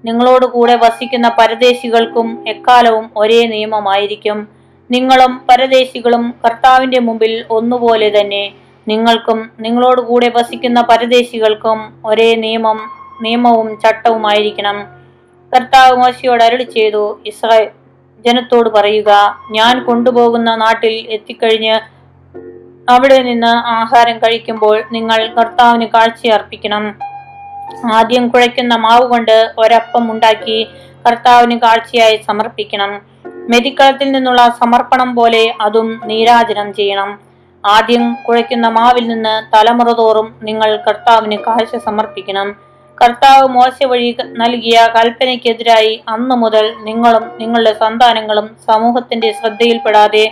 നിങ്ങളോട് 0.05 0.47
കൂടെ 0.47 0.75
വസിക്കുന്ന 0.77 1.29
പരദേശികൾക്കും 1.39 2.29
എക്കാലവും 2.49 3.11
ഒരേ 3.17 3.47
നിയമമായിരിക്കും. 3.47 4.49
നിങ്ങളും 4.91 5.33
പരദേശികളും 5.49 6.35
കർത്താവിന്റെ 6.45 6.99
മുമ്പിൽ 6.99 7.45
ഒന്നുപോലെ 7.51 8.21
തന്നെ 8.21 8.45
നിങ്ങൾക്കും 8.89 9.51
നിങ്ങളോട് 9.61 10.01
കൂടെ 10.01 10.29
വസിക്കുന്ന 10.29 10.81
പരദേശികൾക്കും 10.81 11.95
ഒരേ 12.05 12.35
നിയമം 12.35 12.81
നിയമവും 13.23 13.81
ചട്ടവുമായിരിക്കണം. 13.81 14.87
കർത്താവ് 15.57 15.97
മോശയോട് 15.97 16.43
അരുളി 16.43 16.63
ചെയ്തു 16.63 17.21
ഇസ്രായേൽ 17.27 17.69
ജനത്തോട് 18.27 18.71
പറയുക 18.71 19.41
ഞാൻ 19.51 19.85
കൊണ്ടുപോകുന്ന 19.85 20.57
നാട്ടിൽ 20.57 21.07
എത്തിക്കഴിഞ്ഞ് 21.09 21.81
അവിടെ 22.91 23.23
നിന്ന് 23.23 23.47
ആഹാരം 23.47 24.19
കഴിക്കുമ്പോൾ 24.19 24.83
നിങ്ങൾ 24.93 25.27
കർത്താവിന് 25.27 25.87
കാഴ്ചയർപ്പിക്കണം. 25.87 26.95
ആദ്യം 27.93 28.29
കുഴയ്ക്കുന്ന 28.29 28.77
മാവ് 28.77 29.09
കൊണ്ട് 29.09 29.55
ഒരപ്പം 29.59 30.11
ഉണ്ടാക്കി 30.11 30.69
കർത്താവിന് 31.07 31.61
കാഴ്ചയായി 31.61 32.21
സമർപ്പിക്കണം. 32.27 33.03
മെതിക്കളത്തിൽ 33.27 34.13
നിന്നുള്ള 34.13 34.57
സമർപ്പണം 34.61 35.15
പോലെ 35.15 35.55
അതും 35.61 36.01
നീരാജനം 36.05 36.75
ചെയ്യണം. 36.75 37.34
ആദ്യം 37.65 38.05
കുഴയ്ക്കുന്ന 38.27 38.67
മാവിൽ 38.69 39.05
നിന്ന് 39.09 39.35
തലമുറ 39.53 39.91
തോറും 39.93 40.29
നിങ്ങൾ 40.43 40.71
കർത്താവിന് 40.87 41.37
കാഴ്ച 41.47 41.77
സമർപ്പിക്കണം. 41.77 42.49
കർത്താവ് 42.99 43.47
മോശ 43.49 43.77
വഴി 43.91 44.17
നൽകിയ 44.43 44.79
കൽപ്പനയ്ക്കെതിരായി 44.97 45.95
അന്നു 46.09 46.35
മുതൽ 46.35 46.67
നിങ്ങളും 46.89 47.25
നിങ്ങളുടെ 47.41 47.73
സന്താനങ്ങളും 47.73 48.47
സമൂഹത്തിന്റെ 48.69 49.31
ശ്രദ്ധയിൽപ്പെടാതെ 49.33 50.25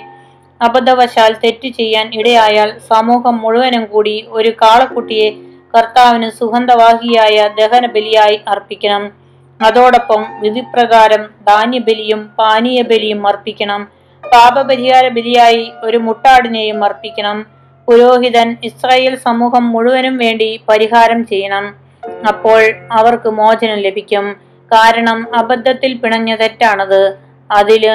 അബദ്ധവശാൽ 0.61 1.33
തെറ്റ് 1.45 1.69
ചെയ്യാൻ 1.69 2.07
ഇടയായാൽ 2.19 2.71
സമൂഹം 2.91 3.37
മുഴുവനും 3.45 3.85
കൂടി 3.87 4.15
ഒരു 4.29 4.51
കാളക്കുട്ടിയെ 4.63 5.29
കർത്താവിന് 5.75 6.29
സുഗന്ധവാഹിയായ 6.31 7.37
ദഹന 7.59 7.87
ബലിയായി 7.87 8.39
അർപ്പിക്കണം. 8.53 9.03
അതോടൊപ്പം 9.61 10.23
വിധിപ്രകാരം 10.43 11.23
ധാന്യബലിയും 11.49 12.21
പാനീയ 12.39 12.83
ബലിയും 12.83 13.27
അർപ്പിക്കണം. 13.27 13.83
പാപപരിഹാര 14.33 15.09
ബലിയായി 15.09 15.73
ഒരു 15.83 15.97
മുട്ടാടിനെയും 15.97 16.85
അർപ്പിക്കണം. 16.85 17.47
പുരോഹിതൻ 17.89 18.57
ഇസ്രായേൽ 18.65 19.17
സമൂഹം 19.17 19.73
മുഴുവനും 19.73 20.19
വേണ്ടി 20.19 20.61
പരിഹാരം 20.69 21.27
ചെയ്യണം. 21.27 21.75
അപ്പോൾ 22.29 22.73
അവർക്ക് 22.93 23.29
മോചനം 23.29 23.79
ലഭിക്കും. 23.79 24.33
കാരണം 24.73 25.35
അബദ്ധത്തിൽ 25.37 25.95
പിണഞ്ഞ 25.95 26.35
തെറ്റാണത്. 26.35 27.17
അതിൽ 27.51 27.91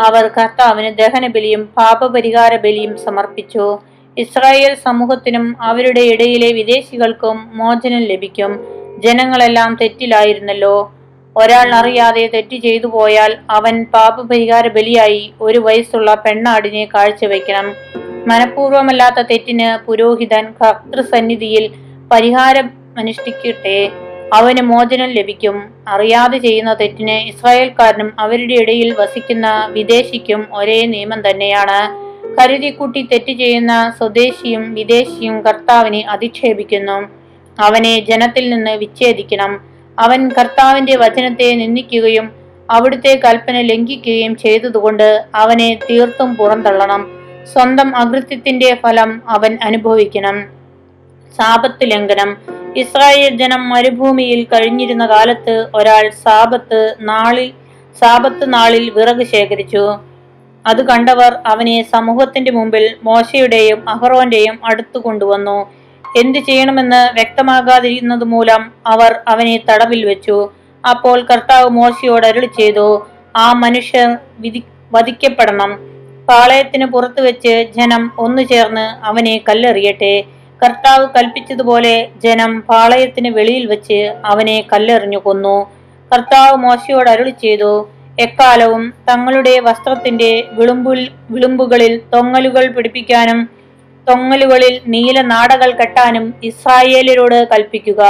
അവർ 0.00 0.26
കർത്താവിന് 0.26 0.98
ദഹനബലിയും 0.98 1.64
പാപപരിഹാര 1.78 2.56
ബലിയും 2.56 2.96
സമർപ്പിച്ചു. 2.96 3.78
ഇസ്രായേൽ 4.18 4.74
സമൂഹത്തിനും 4.74 5.62
അവരുടെ 5.62 6.00
ഇടയിലെ 6.00 6.52
വിദേശികൾക്കും 6.52 7.50
മോചനം 7.54 7.98
ലഭിക്കും. 7.98 8.52
ജനങ്ങളെല്ലാം 8.98 9.78
തെറ്റിലായിരുന്നല്ലോ. 9.80 10.92
ഒരാൾ 11.38 11.74
അറിയാതെ 11.74 12.26
തെറ്റ് 12.26 12.56
ചെയ്തു 12.56 12.86
പോയാൽ 12.86 13.36
അവൻ 13.50 13.84
പാപപരിഹാര 13.84 14.68
ബലിയായി 14.68 15.32
ഒരു 15.40 15.58
വയസ്സുള്ള 15.58 16.14
പെണ്ണാടിനെ 16.14 16.84
കാഴ്ചവെക്കണം 16.84 17.72
മനഃപൂർവമല്ലാത്ത 18.26 19.20
തെറ്റിന് 19.20 19.86
പുരോഹിതൻ 19.86 20.54
കർത്തൃസന്നിധിയിൽ 20.62 21.72
പരിഹാരം 22.12 22.70
അനുഷ്ഠിക്കട്ടെ. 22.98 23.90
അവന് 24.32 24.62
മോചനം 24.62 25.08
ലഭിക്കും. 25.08 25.74
അറിയാതെ 25.88 26.38
ചെയ്യുന്ന 26.38 26.74
തെറ്റിന് 26.74 27.10
ഇസ്രായേൽക്കാരനും 27.10 28.12
അവരുടെ 28.18 28.54
ഇടയിൽ 28.54 28.92
വസിക്കുന്ന 28.92 29.66
വിദേശിക്കും 29.70 30.46
ഒരേ 30.52 30.86
നിയമം 30.86 31.30
തന്നെയാണ്. 31.30 32.08
കരുതിക്കുട്ടി 32.40 33.02
തെറ്റ് 33.02 33.32
ചെയ്യുന്ന 33.32 33.94
സ്വദേശിയും 33.98 34.74
വിദേശിയും 34.74 35.42
കർത്താവിനെ 35.42 36.00
അധിക്ഷേപിക്കുന്നു. 36.00 37.08
അവനെ 37.60 38.00
ജനത്തിൽ 38.00 38.50
നിന്ന് 38.50 38.70
വിച്ഛേദിക്കണം. 38.70 39.67
അവൻ 39.98 40.28
കർത്താവിന്റെ 40.28 40.96
വചനത്തെ 40.96 41.54
നിന്ദിക്കുകയും 41.54 42.32
അവിടുത്തെ 42.70 43.20
കൽപ്പന 43.24 43.60
ലംഘിക്കുകയും 43.60 44.36
ചെയ്തതുകൊണ്ട് 44.36 45.24
അവനെ 45.34 45.78
തീർത്തും 45.90 46.36
പുറന്തള്ളണം. 46.36 47.10
സ്വന്തം 47.52 47.96
അകൃത്യത്തിന്റെ 47.96 48.74
ഫലം 48.74 49.22
അവൻ 49.28 49.58
അനുഭവിക്കണം. 49.62 50.44
സാപത്ത് 51.36 51.90
ലംഘനം. 51.90 52.36
ഇസ്രായേൽ 52.76 53.36
ജനം 53.36 53.68
മരുഭൂമിയിൽ 53.68 54.44
കഴിഞ്ഞിരുന്ന 54.44 55.06
കാലത്ത് 55.06 55.66
ഒരാൾ 55.74 56.10
സാപത്ത് 56.10 56.94
നാളിൽ 57.00 57.52
സാപത്ത് 58.00 58.52
നാളിൽ 58.52 58.90
വിറക് 58.90 59.26
ശേഖരിച്ചു. 59.26 59.98
അത് 60.66 60.86
കണ്ടവർ 60.86 61.38
അവനെ 61.46 61.82
സമൂഹത്തിന്റെ 61.82 62.52
മുമ്പിൽ 62.52 62.96
മോശയുടെയും 63.02 63.88
അഹറോന്റെയും 63.88 64.58
അടുത്തു 64.64 64.98
കൊണ്ടുവന്നു. 64.98 65.77
എന്തു 66.16 66.38
ചെയ്യണമെന്ന് 66.38 67.14
വ്യക്തമാകാതിരുന്നത് 67.14 68.24
മൂലം 68.24 68.72
അവർ 68.86 69.12
അവനെ 69.28 69.64
തടവിൽ 69.68 70.04
വെച്ചു. 70.04 70.50
അപ്പോൾ 70.84 71.20
കർത്താവ് 71.20 71.68
മോശയോട് 71.70 72.26
അരുളി 72.26 72.46
ചെയ്തു 72.46 73.06
ആ 73.36 73.52
മനുഷ്യർ 73.52 74.18
വിധി 74.40 74.64
വധിക്കപ്പെടണം. 74.92 75.78
പാളയത്തിന് 76.28 76.86
പുറത്തു 76.86 77.20
വെച്ച് 77.20 77.68
ജനം 77.76 78.12
ഒന്നു 78.18 78.42
ചേർന്ന് 78.42 78.86
അവനെ 79.02 79.42
കല്ലെറിയട്ടെ. 79.48 80.24
കർത്താവ് 80.62 81.08
കൽപ്പിച്ചതുപോലെ 81.16 82.08
ജനം 82.24 82.60
പാളയത്തിന് 82.60 83.28
വെളിയിൽ 83.28 83.66
വെച്ച് 83.66 84.12
അവനെ 84.24 84.64
കല്ലെറിഞ്ഞു 84.72 85.18
കൊന്നു. 85.18 85.56
കർത്താവ് 86.12 86.56
മോശയോട് 86.56 87.10
അരുളി 87.10 87.30
ചെയ്തു 87.30 87.88
എക്കാലവും 88.18 88.92
തങ്ങളുടെ 89.08 89.60
വസ്ത്രത്തിന്റെ 89.60 90.44
വിളുമ്പിൽ 90.52 91.10
വിളുമ്പുകളിൽ 91.30 92.00
തൊങ്ങലുകൾ 92.14 92.72
പിടിപ്പിക്കാനും 92.76 93.57
തൊങ്ങലുകളിൽ 94.08 94.80
നീല 94.86 95.20
നാടകൾ 95.20 95.70
കെട്ടാനും 95.70 96.34
ഇസ്രായേലിനോട് 96.44 97.48
കൽപ്പിക്കുക. 97.52 98.02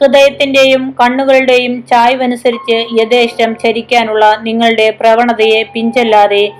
ഹൃദയത്തിന്റെയും 0.00 0.94
കണ്ണുകളുടെയും 1.00 1.86
ചായ്വനുസരിച്ച് 1.86 2.86
യഥേഷ്ടം 3.00 3.54
ചരിക്കാനുള്ള 3.54 4.38
നിങ്ങളുടെ 4.42 4.90
പ്രവണതയെ 5.00 5.62
പിഞ്ചല്ലാതെ 5.62 6.52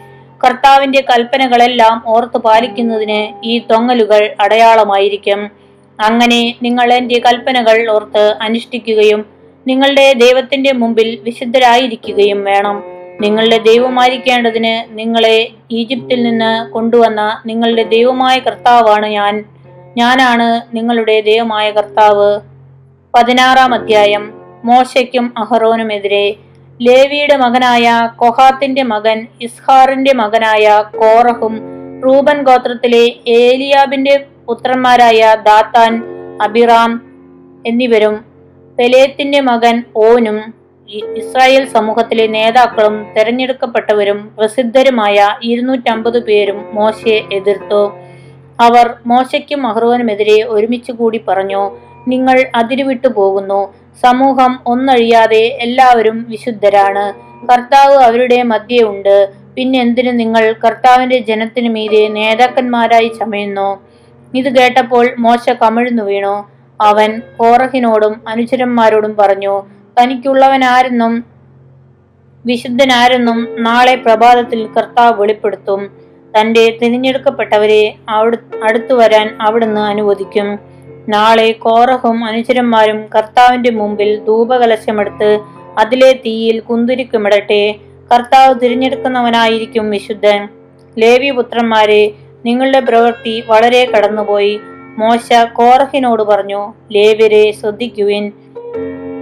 കർത്താവിന്റെ 0.44 1.04
കൽപ്പനകളെല്ലാം 1.10 2.02
ഓർത്തു 2.06 2.38
പാലിക്കുന്നതിന് 2.38 3.20
ഈ 3.44 3.58
തൊങ്ങലുകൾ 3.58 4.34
അടയാളമായിരിക്കും. 4.40 5.50
അങ്ങനെ 5.98 6.54
നിങ്ങൾ 6.62 6.92
എന്റെ 6.92 7.18
കൽപ്പനകൾ 7.26 7.90
ഓർത്ത് 7.90 8.34
അനുഷ്ഠിക്കുകയും 8.40 9.26
നിങ്ങളുടെ 9.66 10.12
ദൈവത്തിന്റെ 10.12 10.72
മുമ്പിൽ 10.72 11.18
വിശുദ്ധരായിരിക്കുകയും 11.22 12.44
വേണം. 12.44 12.99
നിങ്ങളുടെ 13.20 13.58
ദൈവമായിരിക്കേണ്ടതിന് 13.58 14.98
നിങ്ങളെ 14.98 15.48
ഈജിപ്തിൽ 15.70 16.22
നിന്ന് 16.22 16.70
കൊണ്ടുവന്ന 16.70 17.42
നിങ്ങളുടെ 17.46 17.82
ദൈവമായ 17.82 18.38
കർത്താവാണ് 18.38 19.06
ഞാൻ. 19.06 19.44
ഞാനാണ് 19.96 20.76
നിങ്ങളുടെ 20.76 21.20
ദൈവമായ 21.20 21.70
കർത്താവ്. 21.70 22.40
പതിനാറാം 23.14 23.74
അധ്യായം. 23.74 24.32
മോശയ്ക്കും 24.64 25.34
അഹറോനുമെതിരെ 25.38 26.36
ലേവിയുടെ 26.82 27.36
മകനായ 27.36 28.10
കൊഹാത്തിന്റെ 28.16 28.82
മകൻ 28.82 29.26
ഇസ്ഹാറിന്റെ 29.40 30.14
മകനായ 30.14 30.84
കോറഹും 30.96 31.60
റൂബൻ 32.04 32.42
ഗോത്രത്തിലെ 32.42 33.14
ഏലിയാബിന്റെ 33.28 34.26
പുത്രന്മാരായ 34.46 35.36
ദാത്താൻ 35.42 36.02
അബിറാം 36.42 37.02
എന്നിവരും. 37.66 38.24
പെലേത്തിന്റെ 38.78 39.40
മകൻ 39.40 39.84
ഓനും 39.96 40.59
ഇസ്രായേൽ 40.98 41.64
സമൂഹത്തിലെ 41.68 42.26
നേതാക്കളും 42.26 42.94
തെരഞ്ഞെടുക്കപ്പെട്ടവരും 43.16 44.30
പ്രസിദ്ധരുമായ 44.38 45.36
ഇരുന്നൂറ്റമ്പത് 45.42 46.18
പേരും 46.24 46.58
മോശയെ 46.72 47.18
എതിർത്തു. 47.32 47.82
അവർ 48.60 48.94
മോശയ്ക്കും 49.06 49.66
അഹ്റോനുമെതിരെ 49.66 50.42
ഒരുമിച്ച് 50.42 50.92
കൂടി 50.92 51.24
പറഞ്ഞു 51.28 51.62
നിങ്ങൾ 52.08 52.36
അതിരുവിട്ടു 52.54 53.08
പോകുന്നു. 53.08 53.60
സമൂഹം 54.02 54.58
ഒന്നഴിയാതെ 54.66 55.44
എല്ലാവരും 55.66 56.26
വിശുദ്ധരാണ്. 56.28 57.06
കർത്താവ് 57.50 57.96
അവരുടെ 57.96 58.42
മധ്യേ 58.42 58.82
ഉണ്ട്. 58.82 59.16
പിന്നെന്തിനു 59.56 60.10
നിങ്ങൾ 60.10 60.54
കർത്താവിന്റെ 60.64 61.18
ജനത്തിനു 61.18 61.68
മീതെ 61.68 62.08
നേതാക്കന്മാരായി 62.08 63.10
ചമയുന്നു 63.20 63.68
ഇത് 64.34 64.48
കേട്ടപ്പോൾ 64.56 65.14
മോശ 65.18 65.50
കമിഴ്ന്നു 65.50 66.02
വീണു. 66.02 66.48
അവൻ 66.80 67.10
കോറഹിനോടും 67.36 68.14
അനുചരന്മാരോടും 68.28 69.16
പറഞ്ഞു 69.16 69.54
തനിക്കുള്ളവനാരെന്നും 70.00 71.24
വിശുദ്ധനാരെന്നും 72.46 73.62
നാളെ 73.62 73.94
പ്രഭാതത്തിൽ 73.94 74.66
കർത്താവ് 74.66 75.20
വെളിപ്പെടുത്തും. 75.22 75.90
തന്റെ 76.34 76.78
തിരഞ്ഞെടുക്കപ്പെട്ടവരെ 76.82 77.94
അടുത്തു 78.62 78.94
വരാൻ 78.94 79.36
അവിടുന്ന് 79.40 79.80
അനുവദിക്കും. 79.80 80.58
നാളെ 81.08 81.52
കോറഹും 81.52 82.24
അനുചരന്മാരും 82.24 83.06
കർത്താവിന്റെ 83.14 83.70
മുമ്പിൽ 83.70 84.24
ധൂപകലശമെടുത്ത് 84.24 85.40
അതിലെ 85.78 86.12
തീയിൽ 86.26 86.60
കുന്തിരിക്കുമിടട്ടെ. 86.60 87.62
കർത്താവ് 88.12 88.54
തിരഞ്ഞെടുക്കുന്നവനായിരിക്കും 88.60 89.90
വിശുദ്ധൻ. 89.90 90.48
ലേവി 90.98 91.30
പുത്രന്മാരെ 91.30 92.12
നിങ്ങളുടെ 92.44 92.80
പ്രവൃത്തി 92.80 93.42
വളരെ 93.46 93.84
കടന്നുപോയി. 93.84 94.60
മോശ 94.98 95.32
കോറഹിനോട് 95.52 96.22
പറഞ്ഞു 96.22 96.72
ലേവ്യരെ 96.92 97.52
ശ്രദ്ധിക്കുവിൻ. 97.52 98.32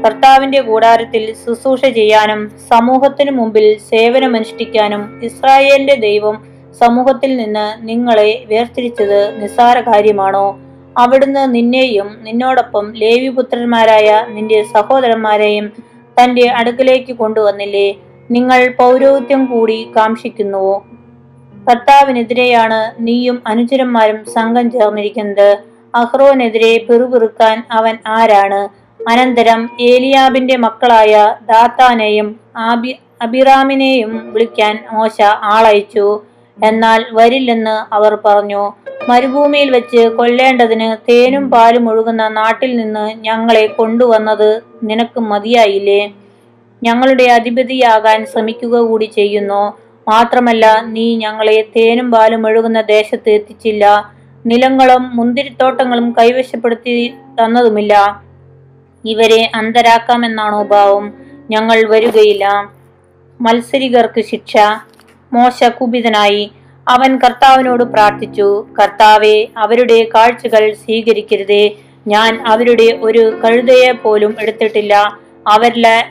കർത്താവിന്റെ 0.05 0.61
കൂടാരത്തിൽ 0.61 1.23
ശുശ്രൂഷ 1.43 1.83
ചെയ്യാനും 1.97 2.41
സമൂഹത്തിനു 2.71 3.31
മുമ്പിൽ 3.31 3.67
സേവനമനുഷ്ഠിക്കാനും 3.91 5.03
ഇസ്രായേലിന്റെ 5.23 5.97
ദൈവം 6.07 6.37
സമൂഹത്തിൽ 6.81 7.31
നിന്ന് 7.37 7.67
നിങ്ങളെ 7.89 8.31
വേർതിരിച്ചത് 8.51 9.21
നിസ്സാര 9.41 9.77
കാര്യമാണോ? 9.81 10.47
അവിടുന്ന് 10.97 11.55
നിന്നെയും 11.55 12.09
നിന്നോടൊപ്പം 12.27 12.85
ലേവിപുത്രന്മാരായ 13.03 14.09
നിന്റെ 14.29 14.61
സഹോദരന്മാരെയും 14.75 15.67
തന്റെ 16.17 16.45
അടുക്കലേക്ക് 16.61 17.13
കൊണ്ടുവന്നില്ലേ? 17.13 17.89
നിങ്ങൾ 18.31 18.61
പൗരോഹിത്യം 18.81 19.43
കൂടി 19.47 19.79
കാക്ഷിക്കുന്നുവോ 19.97 20.75
കർത്താവിനെതിരെയാണ് 21.69 22.81
നീയും 23.07 23.37
അനുചരന്മാരും 23.47 24.19
സംഘം 24.37 24.67
ചേർന്നിരിക്കുന്നത്. 24.71 25.49
അഹ്റോനെതിരെ 25.95 26.73
പിറുപിറുക്കാൻ 26.89 27.57
അവൻ 27.79 27.95
ആരാണ്? 28.19 28.61
അനന്തരം 29.11 29.61
ഏലിയാബിന്റെ 29.91 30.57
മക്കളായ 30.65 31.13
ദാത്താനെയും 31.51 32.29
ആബി 32.71 32.91
അബിറാമിനെയും 33.25 34.13
വിളിക്കാൻ 34.33 34.75
മോശ 34.97 35.17
ആളയച്ചു. 35.55 36.07
എന്നാൽ 36.59 37.01
വരില്ലെന്ന് 37.19 37.77
അവർ 37.97 38.13
പറഞ്ഞു 38.27 38.63
മരുഭൂമിയിൽ 39.09 39.69
വെച്ച് 39.77 40.01
കൊല്ലേണ്ടതിന് 40.19 40.89
തേനും 41.09 41.45
പാലും 41.51 41.85
ഒഴുകുന്ന 41.91 42.29
നാട്ടിൽ 42.29 42.71
നിന്ന് 42.81 43.05
ഞങ്ങളെ 43.27 43.65
കൊണ്ടുവന്നത് 43.79 44.51
നിനക്ക് 44.89 45.21
മതിയായില്ലേ? 45.31 46.01
ഞങ്ങളുടെ 46.83 47.27
അധിപതിയാകാൻ 47.39 48.19
ശ്രമിക്കുക 48.33 48.77
കൂടി 48.89 49.07
ചെയ്യുന്നു. 49.19 49.63
മാത്രമല്ല 50.07 50.67
നീ 50.95 51.07
ഞങ്ങളെ 51.25 51.59
തേനും 51.77 52.09
പാലും 52.11 52.47
ഒഴുകുന്ന 52.49 52.81
ദേശത്ത് 52.95 53.31
എത്തിച്ചില്ല. 53.31 53.85
നിലങ്ങളും 54.45 55.03
മുന്തിരിത്തോട്ടങ്ങളും 55.17 56.09
കൈവശപ്പെടുത്തി 56.19 56.95
തന്നതുമില്ല. 57.39 57.95
ഇവരെ 59.09 59.51
അന്തരാക്കാമെന്നാണോ 59.55 60.63
ഭാവം 60.63 61.13
ഞങ്ങൾ 61.51 61.85
വരികയില്ല. 61.89 62.71
മത്സരികർക്ക് 63.41 64.21
ശിക്ഷ. 64.21 64.57
മോശ 65.33 65.65
കുപിതനായി 65.65 66.51
അവൻ 66.89 67.19
കർത്താവിനോട് 67.19 67.85
പ്രാർത്ഥിച്ചു. 67.85 68.67
കർത്താവെ 68.83 69.47
അവരുടെ 69.57 70.09
കാഴ്ചകൾ 70.15 70.73
സ്വീകരിക്കരുതേ. 70.73 71.77
ഞാൻ 72.07 72.47
അവരുടെ 72.47 72.99
ഒരു 73.01 73.41
കഴുതയെ 73.45 73.93
പോലും 73.93 74.37
എടുത്തിട്ടില്ല. 74.41 75.19
അവരില 75.49 76.05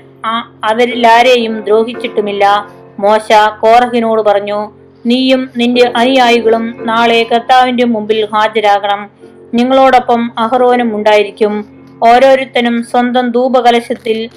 അവരിലാരെയും 0.64 1.62
ദ്രോഹിച്ചിട്ടുമില്ല. 1.62 2.68
മോശ 3.00 3.32
കോറഹിനോട് 3.60 4.22
പറഞ്ഞു 4.22 4.72
നീയും 5.06 5.50
നിന്റെ 5.58 5.92
അനുയായികളും 5.96 6.86
നാളെ 6.86 7.24
കർത്താവിന്റെ 7.24 7.86
മുമ്പിൽ 7.86 8.26
ഹാജരാകണം. 8.26 9.10
നിങ്ങളോടൊപ്പം 9.54 10.32
അഹറോനും 10.38 10.96
ഉണ്ടായിരിക്കും. 10.96 11.77
ഓരോരുത്തനും 12.04 12.84
സ്വന്തം 12.84 13.32
ധൂപകലശത്തിൽ 13.32 14.30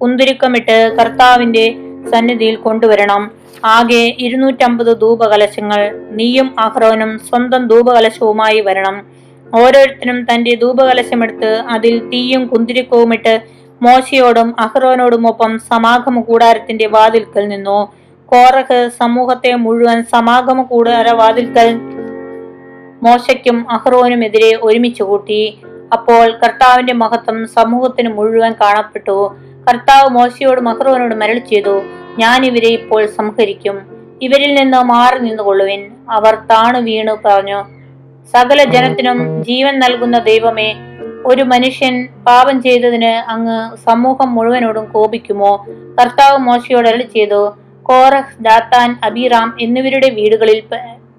കുന്തിരിക്കമിട്ട് 0.00 0.96
കർത്താവിന്റെ 0.98 1.74
സന്നിധിയിൽ 2.10 2.56
കൊണ്ടുവരണം. 2.56 3.30
ആകെ 3.64 4.16
ഇരുന്നൂറ്റമ്പത് 4.18 5.00
ധൂപകലശങ്ങൾ 5.00 6.00
നീയും 6.10 6.54
അഹ്റോനും 6.58 7.18
സ്വന്തം 7.18 7.68
ധൂപകലശവുമായി 7.68 8.60
വരണം. 8.60 9.06
ഓരോരുത്തരും 9.54 10.24
തന്റെ 10.24 10.54
ധൂപകലശമെടുത്ത് 10.54 11.54
അതിൽ 11.54 12.08
തീയും 12.08 12.46
കുന്തിരിക്കവുമിട്ട് 12.46 13.40
മോശയോടും 13.82 14.54
അഹ്റോനോടുമൊപ്പം 14.58 15.58
സമാഗമ 15.58 16.20
കൂടാരത്തിന്റെ 16.20 16.86
വാതിൽക്കൽ 16.86 17.48
നിന്നു. 17.48 17.92
കോറഹ് 18.26 18.88
സമൂഹത്തെ 18.98 19.54
മുഴുവൻ 19.54 20.02
സമാഗമ 20.02 20.62
കൂടാര 20.62 21.10
വാതിൽക്കൽ 21.10 21.74
മോശയ്ക്കും 23.02 23.70
അഹ്റോനുമെതിരെ 23.70 24.58
ഒരുമിച്ച് 24.62 25.02
കൂട്ടി. 25.02 25.58
അപ്പോൾ 25.92 26.24
കർത്താവിന്റെ 26.42 26.92
മഹത്വം 26.92 27.46
സമൂഹത്തിന് 27.46 28.08
മുഴുവൻ 28.08 28.52
കാണപ്പെട്ടു. 28.52 29.36
കർത്താവ് 29.68 30.08
മോശയോട് 30.10 30.60
മഹ്റോനോട് 30.60 31.14
മരൾ 31.14 31.38
ചെയ്തു 31.38 31.82
ഞാൻ 32.18 32.44
ഇവരെ 32.46 32.68
ഇപ്പോൾ 32.68 33.06
സംഹരിക്കും. 33.06 33.76
ഇവരിൽ 34.22 34.54
നിന്ന് 34.54 34.78
മാറി 34.82 35.18
നിന്നുകൊള്ളുവിൻ. 35.18 35.82
അവർ 36.10 36.34
താണു 36.50 36.78
വീണു 36.78 37.14
പറഞ്ഞു 37.24 37.60
സകല 38.34 38.64
ജനത്തിനും 38.64 39.42
ജീവൻ 39.42 39.78
നൽകുന്ന 39.78 40.18
ദൈവമേ 40.18 40.70
ഒരു 41.26 41.42
മനുഷ്യൻ 41.42 41.94
പാപം 42.26 42.62
ചെയ്തതിന് 42.62 43.12
അങ്ങ് 43.34 43.76
സമൂഹം 43.86 44.34
മുഴുവനോടും 44.34 44.84
കോപിക്കുമോ? 44.84 45.52
കർത്താവ് 46.00 46.38
മോശയോട് 46.38 46.88
അരളി 46.88 47.06
ചെയ്തു 47.14 47.40
കോറഹ് 47.82 48.36
ദാത്താൻ 48.40 48.90
അബിറാം 49.04 49.56
എന്നിവരുടെ 49.60 50.08
വീടുകളിൽ 50.10 50.62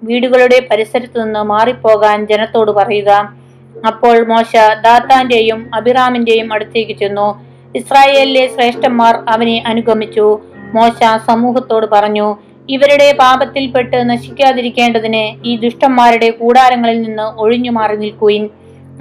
വീടുകളുടെ 0.02 0.58
പരിസരത്തു 0.70 1.18
നിന്ന് 1.22 1.42
മാറിപ്പോകാൻ 1.44 2.26
ജനത്തോട് 2.26 2.70
പറയുക. 2.70 3.39
അപ്പോൾ 3.86 4.16
മോശ 4.24 4.52
ദാത്താന്റെയും 4.84 5.70
അബിറാമിന്റെയും 5.74 6.52
അടുത്തേക്ക് 6.52 6.92
ചെന്നു. 6.92 7.28
ഇസ്രായേലിലെ 7.76 8.46
ശ്രേഷ്ഠന്മാർ 8.46 9.14
അവനെ 9.28 9.62
അനുഗമിച്ചു. 9.66 10.38
മോശ 10.74 10.98
സമൂഹത്തോട് 11.26 11.86
പറഞ്ഞു 11.92 12.36
ഇവരുടെ 12.68 13.16
പാപത്തിൽപ്പെട്ട് 13.18 14.10
നശിക്കാതിരിക്കേണ്ടതിന് 14.10 15.46
ഈ 15.46 15.56
ദുഷ്ടന്മാരുടെ 15.56 16.30
കൂടാരങ്ങളിൽ 16.30 17.02
നിന്ന് 17.02 17.22
ഒഴിഞ്ഞു 17.22 17.70
മാറി 17.70 17.96
നിൽക്കുവിൻ. 17.96 18.48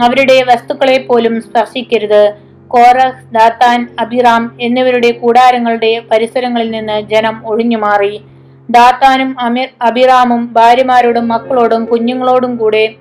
അവരുടെ 0.01 0.43
വസ്തുക്കളെ 0.43 0.97
പോലും 0.97 1.41
സ്പർശിക്കരുത്. 1.41 2.23
കോറഹ് 2.67 3.33
ദാത്താൻ 3.33 3.87
അബിറാം 3.99 4.43
എന്നിവരുടെ 4.61 5.11
കൂടാരങ്ങളുടെ 5.11 6.01
പരിസരങ്ങളിൽ 6.11 6.71
നിന്ന് 6.71 7.01
ജനം 7.01 7.47
ഒഴിഞ്ഞു 7.47 7.77
മാറി. 7.77 8.21
ദാത്താനും 8.69 9.39
അമിർ 9.39 9.67
അബിറാമും 9.81 10.53
ഭാര്യമാരോടും 10.53 11.27
മക്കളോടും 11.27 11.85
കുഞ്ഞുങ്ങളോടും 11.85 12.55
കൂടെ 12.55 12.95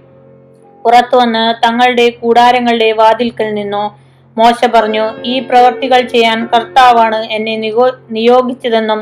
പുറത്തു 0.85 1.17
വന്ന് 1.17 1.45
തങ്ങളുടെ 1.65 2.07
കൂടാരങ്ങളുടെ 2.11 2.93
വാതിൽക്കൽ 2.93 3.55
നിന്നു. 3.55 3.85
മോശ 4.39 4.67
പറഞ്ഞു 4.75 5.07
ഈ 5.25 5.41
പ്രവർത്തികൾ 5.41 6.01
ചെയ്യാൻ 6.01 6.49
കർത്താവാണ് 6.55 7.17
എന്നെ 7.17 7.57
നിയോഗിച്ചതെന്നും 8.11 9.01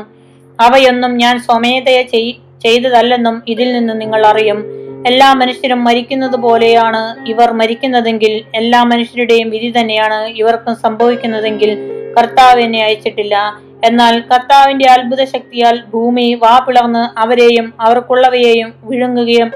അവയൊന്നും 0.61 1.17
ഞാൻ 1.17 1.39
സ്വമേധയ 1.39 2.01
ചെയ് 2.13 2.31
ചെയ്തതല്ലെന്നും 2.63 3.35
ഇതിൽ 3.47 3.73
നിന്ന് 3.77 4.01
നിങ്ങൾ 4.01 4.25
അറിയും. 4.25 4.59
എല്ലാ 5.07 5.33
മനുഷ്യരും 5.33 5.83
മരിക്കുന്നത് 5.83 6.35
പോലെയാണ് 6.35 7.29
ഇവർ 7.29 7.51
മരിക്കുന്നതെങ്കിൽ 7.51 8.43
എല്ലാ 8.55 8.83
മനുഷ്യരുടെയും 8.83 9.49
വിധി 9.49 9.69
തന്നെയാണ് 9.79 10.19
ഇവർക്കും 10.41 10.75
സംഭവിക്കുന്നതെങ്കിൽ 10.75 11.71
കർത്താവ് 12.17 12.59
എന്നെ 12.59 12.83
അയച്ചിട്ടില്ല. 12.83 13.35
എന്നാൽ 13.83 14.19
കർത്താവിന്റെ 14.19 14.89
അത്ഭുത 14.89 15.23
ശക്തിയാൽ 15.23 15.75
ഭൂമി 15.93 16.33
വാ 16.33 16.59
പിളർന്ന് 16.59 17.19
അവരെയും 17.19 17.73
അവർക്കുള്ളവയെയും 17.79 18.73
വിഴുങ്ങുകയും 18.83 19.51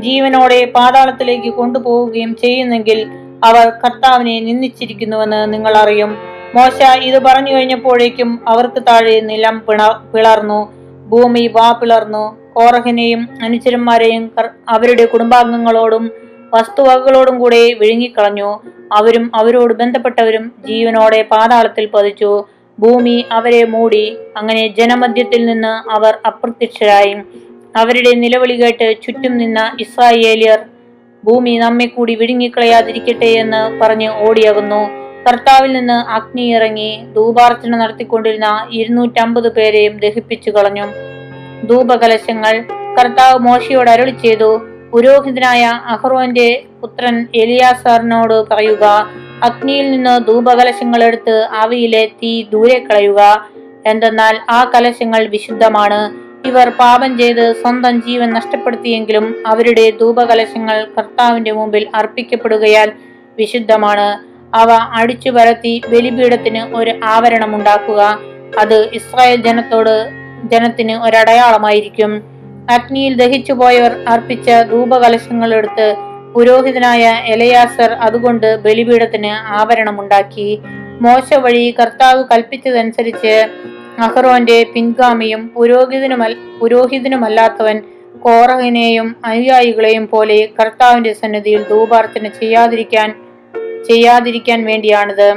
ജീവനോടെ 0.00 0.64
പാതാളത്തിലേക്ക് 0.64 1.50
കൊണ്ടുപോവുകയും 1.54 2.36
ചെയ്യുന്നെങ്കിൽ 2.36 3.00
അവർ 3.44 3.66
കർത്താവിനെ 3.84 4.40
നിന്ദിച്ചിരിക്കുന്നുവെന്ന് 4.40 5.52
നിങ്ങൾ 5.52 5.74
അറിയും. 5.76 6.10
മോശ 6.54 6.78
ഇത് 7.02 7.18
പറഞ്ഞു 7.22 7.52
കഴിഞ്ഞപ്പോഴേക്കും 7.52 8.30
അവർക്ക് 8.48 8.82
താഴെ 8.88 9.20
നിലം 9.20 9.62
പിണ 9.68 9.86
പിളർന്നു. 10.14 10.60
ഭൂമി 11.10 11.46
വാ 11.46 11.72
പിളർന്നു. 11.72 12.24
കോറഹിനെയും 12.52 13.28
അനുചരന്മാരെയും 13.42 14.24
അവരുടെ 14.68 15.04
കുടുംബാംഗങ്ങളോടും 15.04 16.10
വസ്തുവകകളോടും 16.54 17.38
കൂടെ 17.38 17.72
വിഴുങ്ങിക്കളഞ്ഞു. 17.80 18.50
അവരും 18.92 19.30
അവരോട് 19.34 19.74
ബന്ധപ്പെട്ടവരും 19.74 20.52
ജീവനോടെ 20.66 21.22
പാതാളത്തിൽ 21.22 21.86
പതിച്ചു. 21.86 22.44
ഭൂമി 22.78 23.24
അവരെ 23.32 23.64
മൂടി. 23.64 24.04
അങ്ങനെ 24.36 24.66
ജനമധ്യത്തിൽ 24.78 25.46
നിന്ന് 25.46 25.90
അവർ 25.90 26.18
അപ്രത്യക്ഷരായി. 26.26 27.14
അവരുടെ 27.76 28.12
നിലവിളി 28.14 28.62
കേട്ട് 28.62 29.02
ചുറ്റും 29.02 29.38
നിന്ന 29.38 29.76
ഇസ്രായേലിയർ 29.80 30.58
ഭൂമി 31.24 31.58
നമ്മെ 31.58 31.86
കൂടി 31.86 32.14
വിഴുങ്ങിക്കളയാതിരിക്കട്ടെ 32.14 33.26
എന്ന് 33.26 33.78
പറഞ്ഞ് 33.80 34.08
ഓടിയകുന്നു. 34.08 34.80
കർത്താവിൽ 35.28 35.72
നിന്ന് 35.72 35.92
അഗ്നി 35.92 36.54
ഇറങ്ങി 36.54 37.02
ധൂപാർച്ചന 37.16 37.76
നടത്തിക്കൊണ്ടിരുന്ന 37.76 38.68
ഇരുന്നൂറ്റമ്പത് 38.72 39.48
പേരെയും 39.52 39.98
ദഹിപ്പിച്ചു 39.98 40.50
കളഞ്ഞു. 40.50 40.86
ധൂപകലശങ്ങൾ 41.66 42.64
കർത്താവ് 43.00 43.38
മോശയോട് 43.38 43.90
അരുളി 43.90 44.10
ചെയ്തു. 44.10 44.60
പുരോഹിതനായ 44.92 45.64
അഹ്റോന്റെ 45.64 46.62
പുത്രൻ 46.80 47.26
എലിയാസാറിനോട് 47.34 48.44
പറയുക 48.50 48.84
അഗ്നിയിൽ 49.42 49.90
നിന്ന് 49.90 50.26
ധൂപകലശങ്ങൾ 50.26 51.04
എടുത്ത് 51.04 51.44
അവയിലെ 51.44 52.06
തീ 52.06 52.42
ദൂരെ 52.42 52.78
കളയുക. 52.78 53.48
എന്തെന്നാൽ 53.86 54.40
ആ 54.50 54.70
കലശങ്ങൾ 54.74 55.26
വിശുദ്ധമാണ്. 55.26 56.29
ഇവർ 56.46 56.68
പാപം 56.68 57.18
ചെയ്ത് 57.18 57.52
സ്വന്തം 57.52 58.00
ജീവൻ 58.00 58.30
നഷ്ടപ്പെടുത്തിയെങ്കിലും 58.32 59.44
അവരുടെ 59.46 59.92
ധൂപകലശങ്ങൾ 60.00 60.86
കർത്താവിന്റെ 60.98 61.52
മുമ്പിൽ 61.52 61.88
അർപ്പിക്കപ്പെടുകയാൽ 61.94 62.92
വിശുദ്ധമാണ്. 63.36 64.08
അവ 64.56 64.70
അടിച്ചു 64.70 65.30
പരത്തി 65.30 65.82
ബലിപീഠത്തിന് 65.88 66.76
ഒരു 66.76 67.00
ആവരണമുണ്ടാക്കുക 67.04 68.18
അത് 68.58 68.90
ഇസ്രായേൽ 68.94 69.42
ജനത്തോട് 69.42 70.10
ജനത്തിന് 70.44 70.92
ഒരടയാളമായിരിക്കും. 70.92 72.22
അഗ്നിയിൽ 72.70 73.14
ദഹിച്ചു 73.16 73.52
പോയവർ 73.52 73.92
അർപ്പിച്ച 74.08 74.50
ധൂപകലശങ്ങൾ 74.50 75.54
എടുത്ത് 75.54 75.94
പുരോഹിതനായ 76.34 77.22
എലയാസർ 77.26 77.92
അതുകൊണ്ട് 77.92 78.56
ബലിപീഠത്തിന് 78.56 79.32
ആവരണമുണ്ടാക്കി 79.60 80.60
മോശ 81.00 81.34
വഴി 81.34 81.74
കർത്താവ് 81.80 82.24
കൽപ്പിച്ചതനുസരിച്ച് 82.32 83.34
അഹ്റോന്റെ 84.04 84.56
പിൻഗാമിയും 84.74 85.48
പുരോഹിതനുമൽ 85.54 86.32
പുരോഹിതനുമല്ലാത്തവൻ 86.60 87.76
കോറഹിനെയും 88.24 89.08
അനുയായികളെയും 89.24 90.04
പോലെ 90.06 90.38
കർത്താവിന്റെ 90.58 91.12
സന്നിധിയിൽ 91.12 91.62
ധൂപാർച്ചന 91.70 92.28
ചെയ്യാതിരിക്കാൻ 92.40 93.10
ചെയ്യാതിരിക്കാൻ 93.88 94.64
വേണ്ടിയാണിത്. 94.64 95.28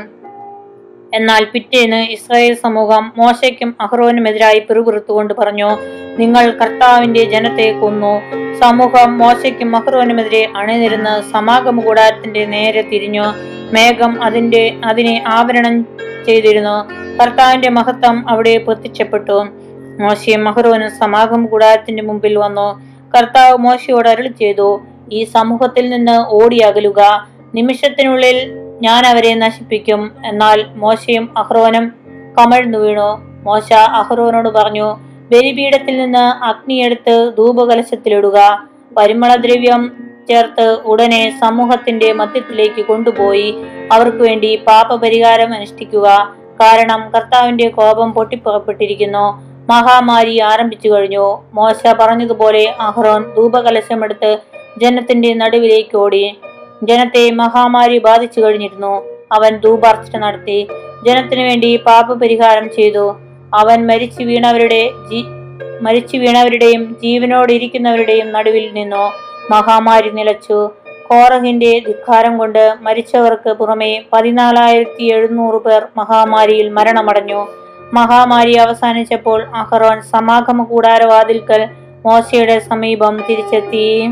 എന്നാൽ 1.13 1.47
പിറ്റേന്ന് 1.53 1.95
ഇസ്രായേൽ 1.95 2.53
സമൂഹം 2.53 3.13
മോശയ്ക്കും 3.17 3.75
അഹ്റോനുമെതിരായി 3.81 4.59
പിറുപിറുത്തുകൊണ്ട് 4.59 5.33
പറഞ്ഞു 5.33 5.69
നിങ്ങൾ 6.19 6.51
കർത്താവിന്റെ 6.51 7.23
ജനത്തെ 7.23 7.71
കൊന്നു. 7.71 8.21
സമൂഹം 8.59 9.17
മോശയ്ക്കും 9.17 9.75
അഹ്റോനുമെതിരെ 9.75 10.47
അണിനിരുന്ന് 10.55 11.31
സമാഗമ 11.31 11.79
കൂടാരത്തിന്റെ 11.79 12.45
നേരെ 12.45 12.81
തിരിഞ്ഞു. 12.81 13.23
മേഘം 13.73 14.23
അതിന്റെ 14.23 14.77
അതിനെ 14.85 15.23
ആവരണം 15.27 15.85
ചെയ്തിരുന്നു. 16.25 16.75
കർത്താവിന്റെ 17.21 17.69
മഹത്വം 17.69 18.29
അവിടെ 18.29 18.57
പ്രത്യക്ഷപ്പെട്ടു. 18.57 19.47
മോശയും 19.99 20.49
അഹ്റോനും 20.49 20.91
സമാഗമ 20.91 21.45
കൂടാരത്തിന്റെ 21.45 22.03
മുമ്പിൽ 22.03 22.37
വന്നു. 22.37 22.81
കർത്താവ് 23.17 23.57
മോശയോട് 23.57 24.09
അരുളി 24.09 24.27
ചെയ്തു 24.27 24.81
ഈ 25.11 25.23
സമൂഹത്തിൽ 25.23 25.89
നിന്ന് 25.89 26.25
ഓടിയകലുക 26.27 27.27
നിമിഷത്തിനുള്ളിൽ 27.55 28.62
ഞാൻ 28.83 29.05
അവരെ 29.05 29.33
നശിപ്പിക്കും. 29.33 30.01
എന്നാൽ 30.25 30.65
മോശയും 30.75 31.25
അഹ്റോനും 31.37 31.85
കമഴ്ന്നു 32.37 32.77
വീണു. 32.77 33.09
മോശ 33.43 33.73
അഹ്റോനോട് 33.73 34.49
പറഞ്ഞു 34.49 34.87
ബലിപീഠത്തിൽ 35.31 35.97
നിന്ന് 35.97 36.25
അഗ്നിയെടുത്ത് 36.43 37.33
ധൂപകലശത്തിലിടുക. 37.37 38.67
പരിമളദ്രവ്യം 38.97 39.81
ചേർത്ത് 40.29 40.77
ഉടനെ 40.85 41.39
സമൂഹത്തിന്റെ 41.39 42.13
മധ്യത്തിലേക്ക് 42.13 42.85
കൊണ്ടുപോയി 42.85 43.55
അവർക്ക് 43.91 44.17
വേണ്ടി 44.17 44.55
പാപപരിഹാരം 44.67 45.53
അനുഷ്ഠിക്കുക. 45.53 46.07
കാരണം 46.61 47.11
കർത്താവിന്റെ 47.15 47.69
കോപം 47.69 48.13
പൊട്ടിപ്പുറപ്പെട്ടിരിക്കുന്നു. 48.13 49.25
മഹാമാരി 49.69 50.39
ആരംഭിച്ചു 50.39 50.89
കഴിഞ്ഞു. 50.89 51.43
മോശ 51.53 51.93
പറഞ്ഞതുപോലെ 51.99 52.75
അഹ്റോൻ 52.79 53.33
ധൂപകലശമെടുത്ത് 53.37 54.37
ജനത്തിന്റെ 54.81 55.33
നടുവിലേക്ക് 55.33 55.97
ഓടി. 55.97 56.37
ജനത്തെ 56.85 57.31
മഹാമാരി 57.31 57.97
ബാധിച്ചു 57.97 58.41
കഴിഞ്ഞിരുന്നു. 58.41 58.93
അവൻ 59.31 59.57
ധൂപാർച്ചന 59.57 60.19
നടത്തി 60.19 60.67
ജനത്തിനു 61.07 61.43
വേണ്ടി 61.43 61.75
പാപപരിഹാരം 61.75 62.69
ചെയ്തു. 62.69 63.05
അവൻ 63.53 63.87
മരിച്ചു 63.87 64.23
വീണവരുടെ 64.23 64.89
ജീ 65.11 65.23
മരിച്ചു 65.81 66.17
വീണവരുടെയും 66.17 66.95
ജീവനോടിരിക്കുന്നവരുടെയും 67.03 68.31
നടുവിൽ 68.33 68.69
നിന്നു. 68.73 69.03
മഹാമാരി 69.51 70.09
നിലച്ചു. 70.09 70.69
കോറഹിന്റെ 71.09 71.71
ധിക്കാരം 71.87 72.37
കൊണ്ട് 72.37 72.73
മരിച്ചവർക്ക് 72.81 73.49
പുറമെ 73.49 74.05
പതിനാലായിരത്തി 74.13 75.03
എഴുന്നൂറ് 75.13 75.59
പേർ 75.63 75.81
മഹാമാരിയിൽ 75.97 76.69
മരണമടഞ്ഞു. 76.69 77.47
മഹാമാരി 77.93 78.53
അവസാനിച്ചപ്പോൾ 78.53 79.39
അഹ്റോൻ 79.55 80.01
സമാഗമ 80.01 80.63
കൂടാരവാതിൽക്കൽ 80.63 81.67
മോശയുടെ 82.05 82.59
സമീപം 82.59 83.23
തിരിച്ചെത്തി. 83.29 84.09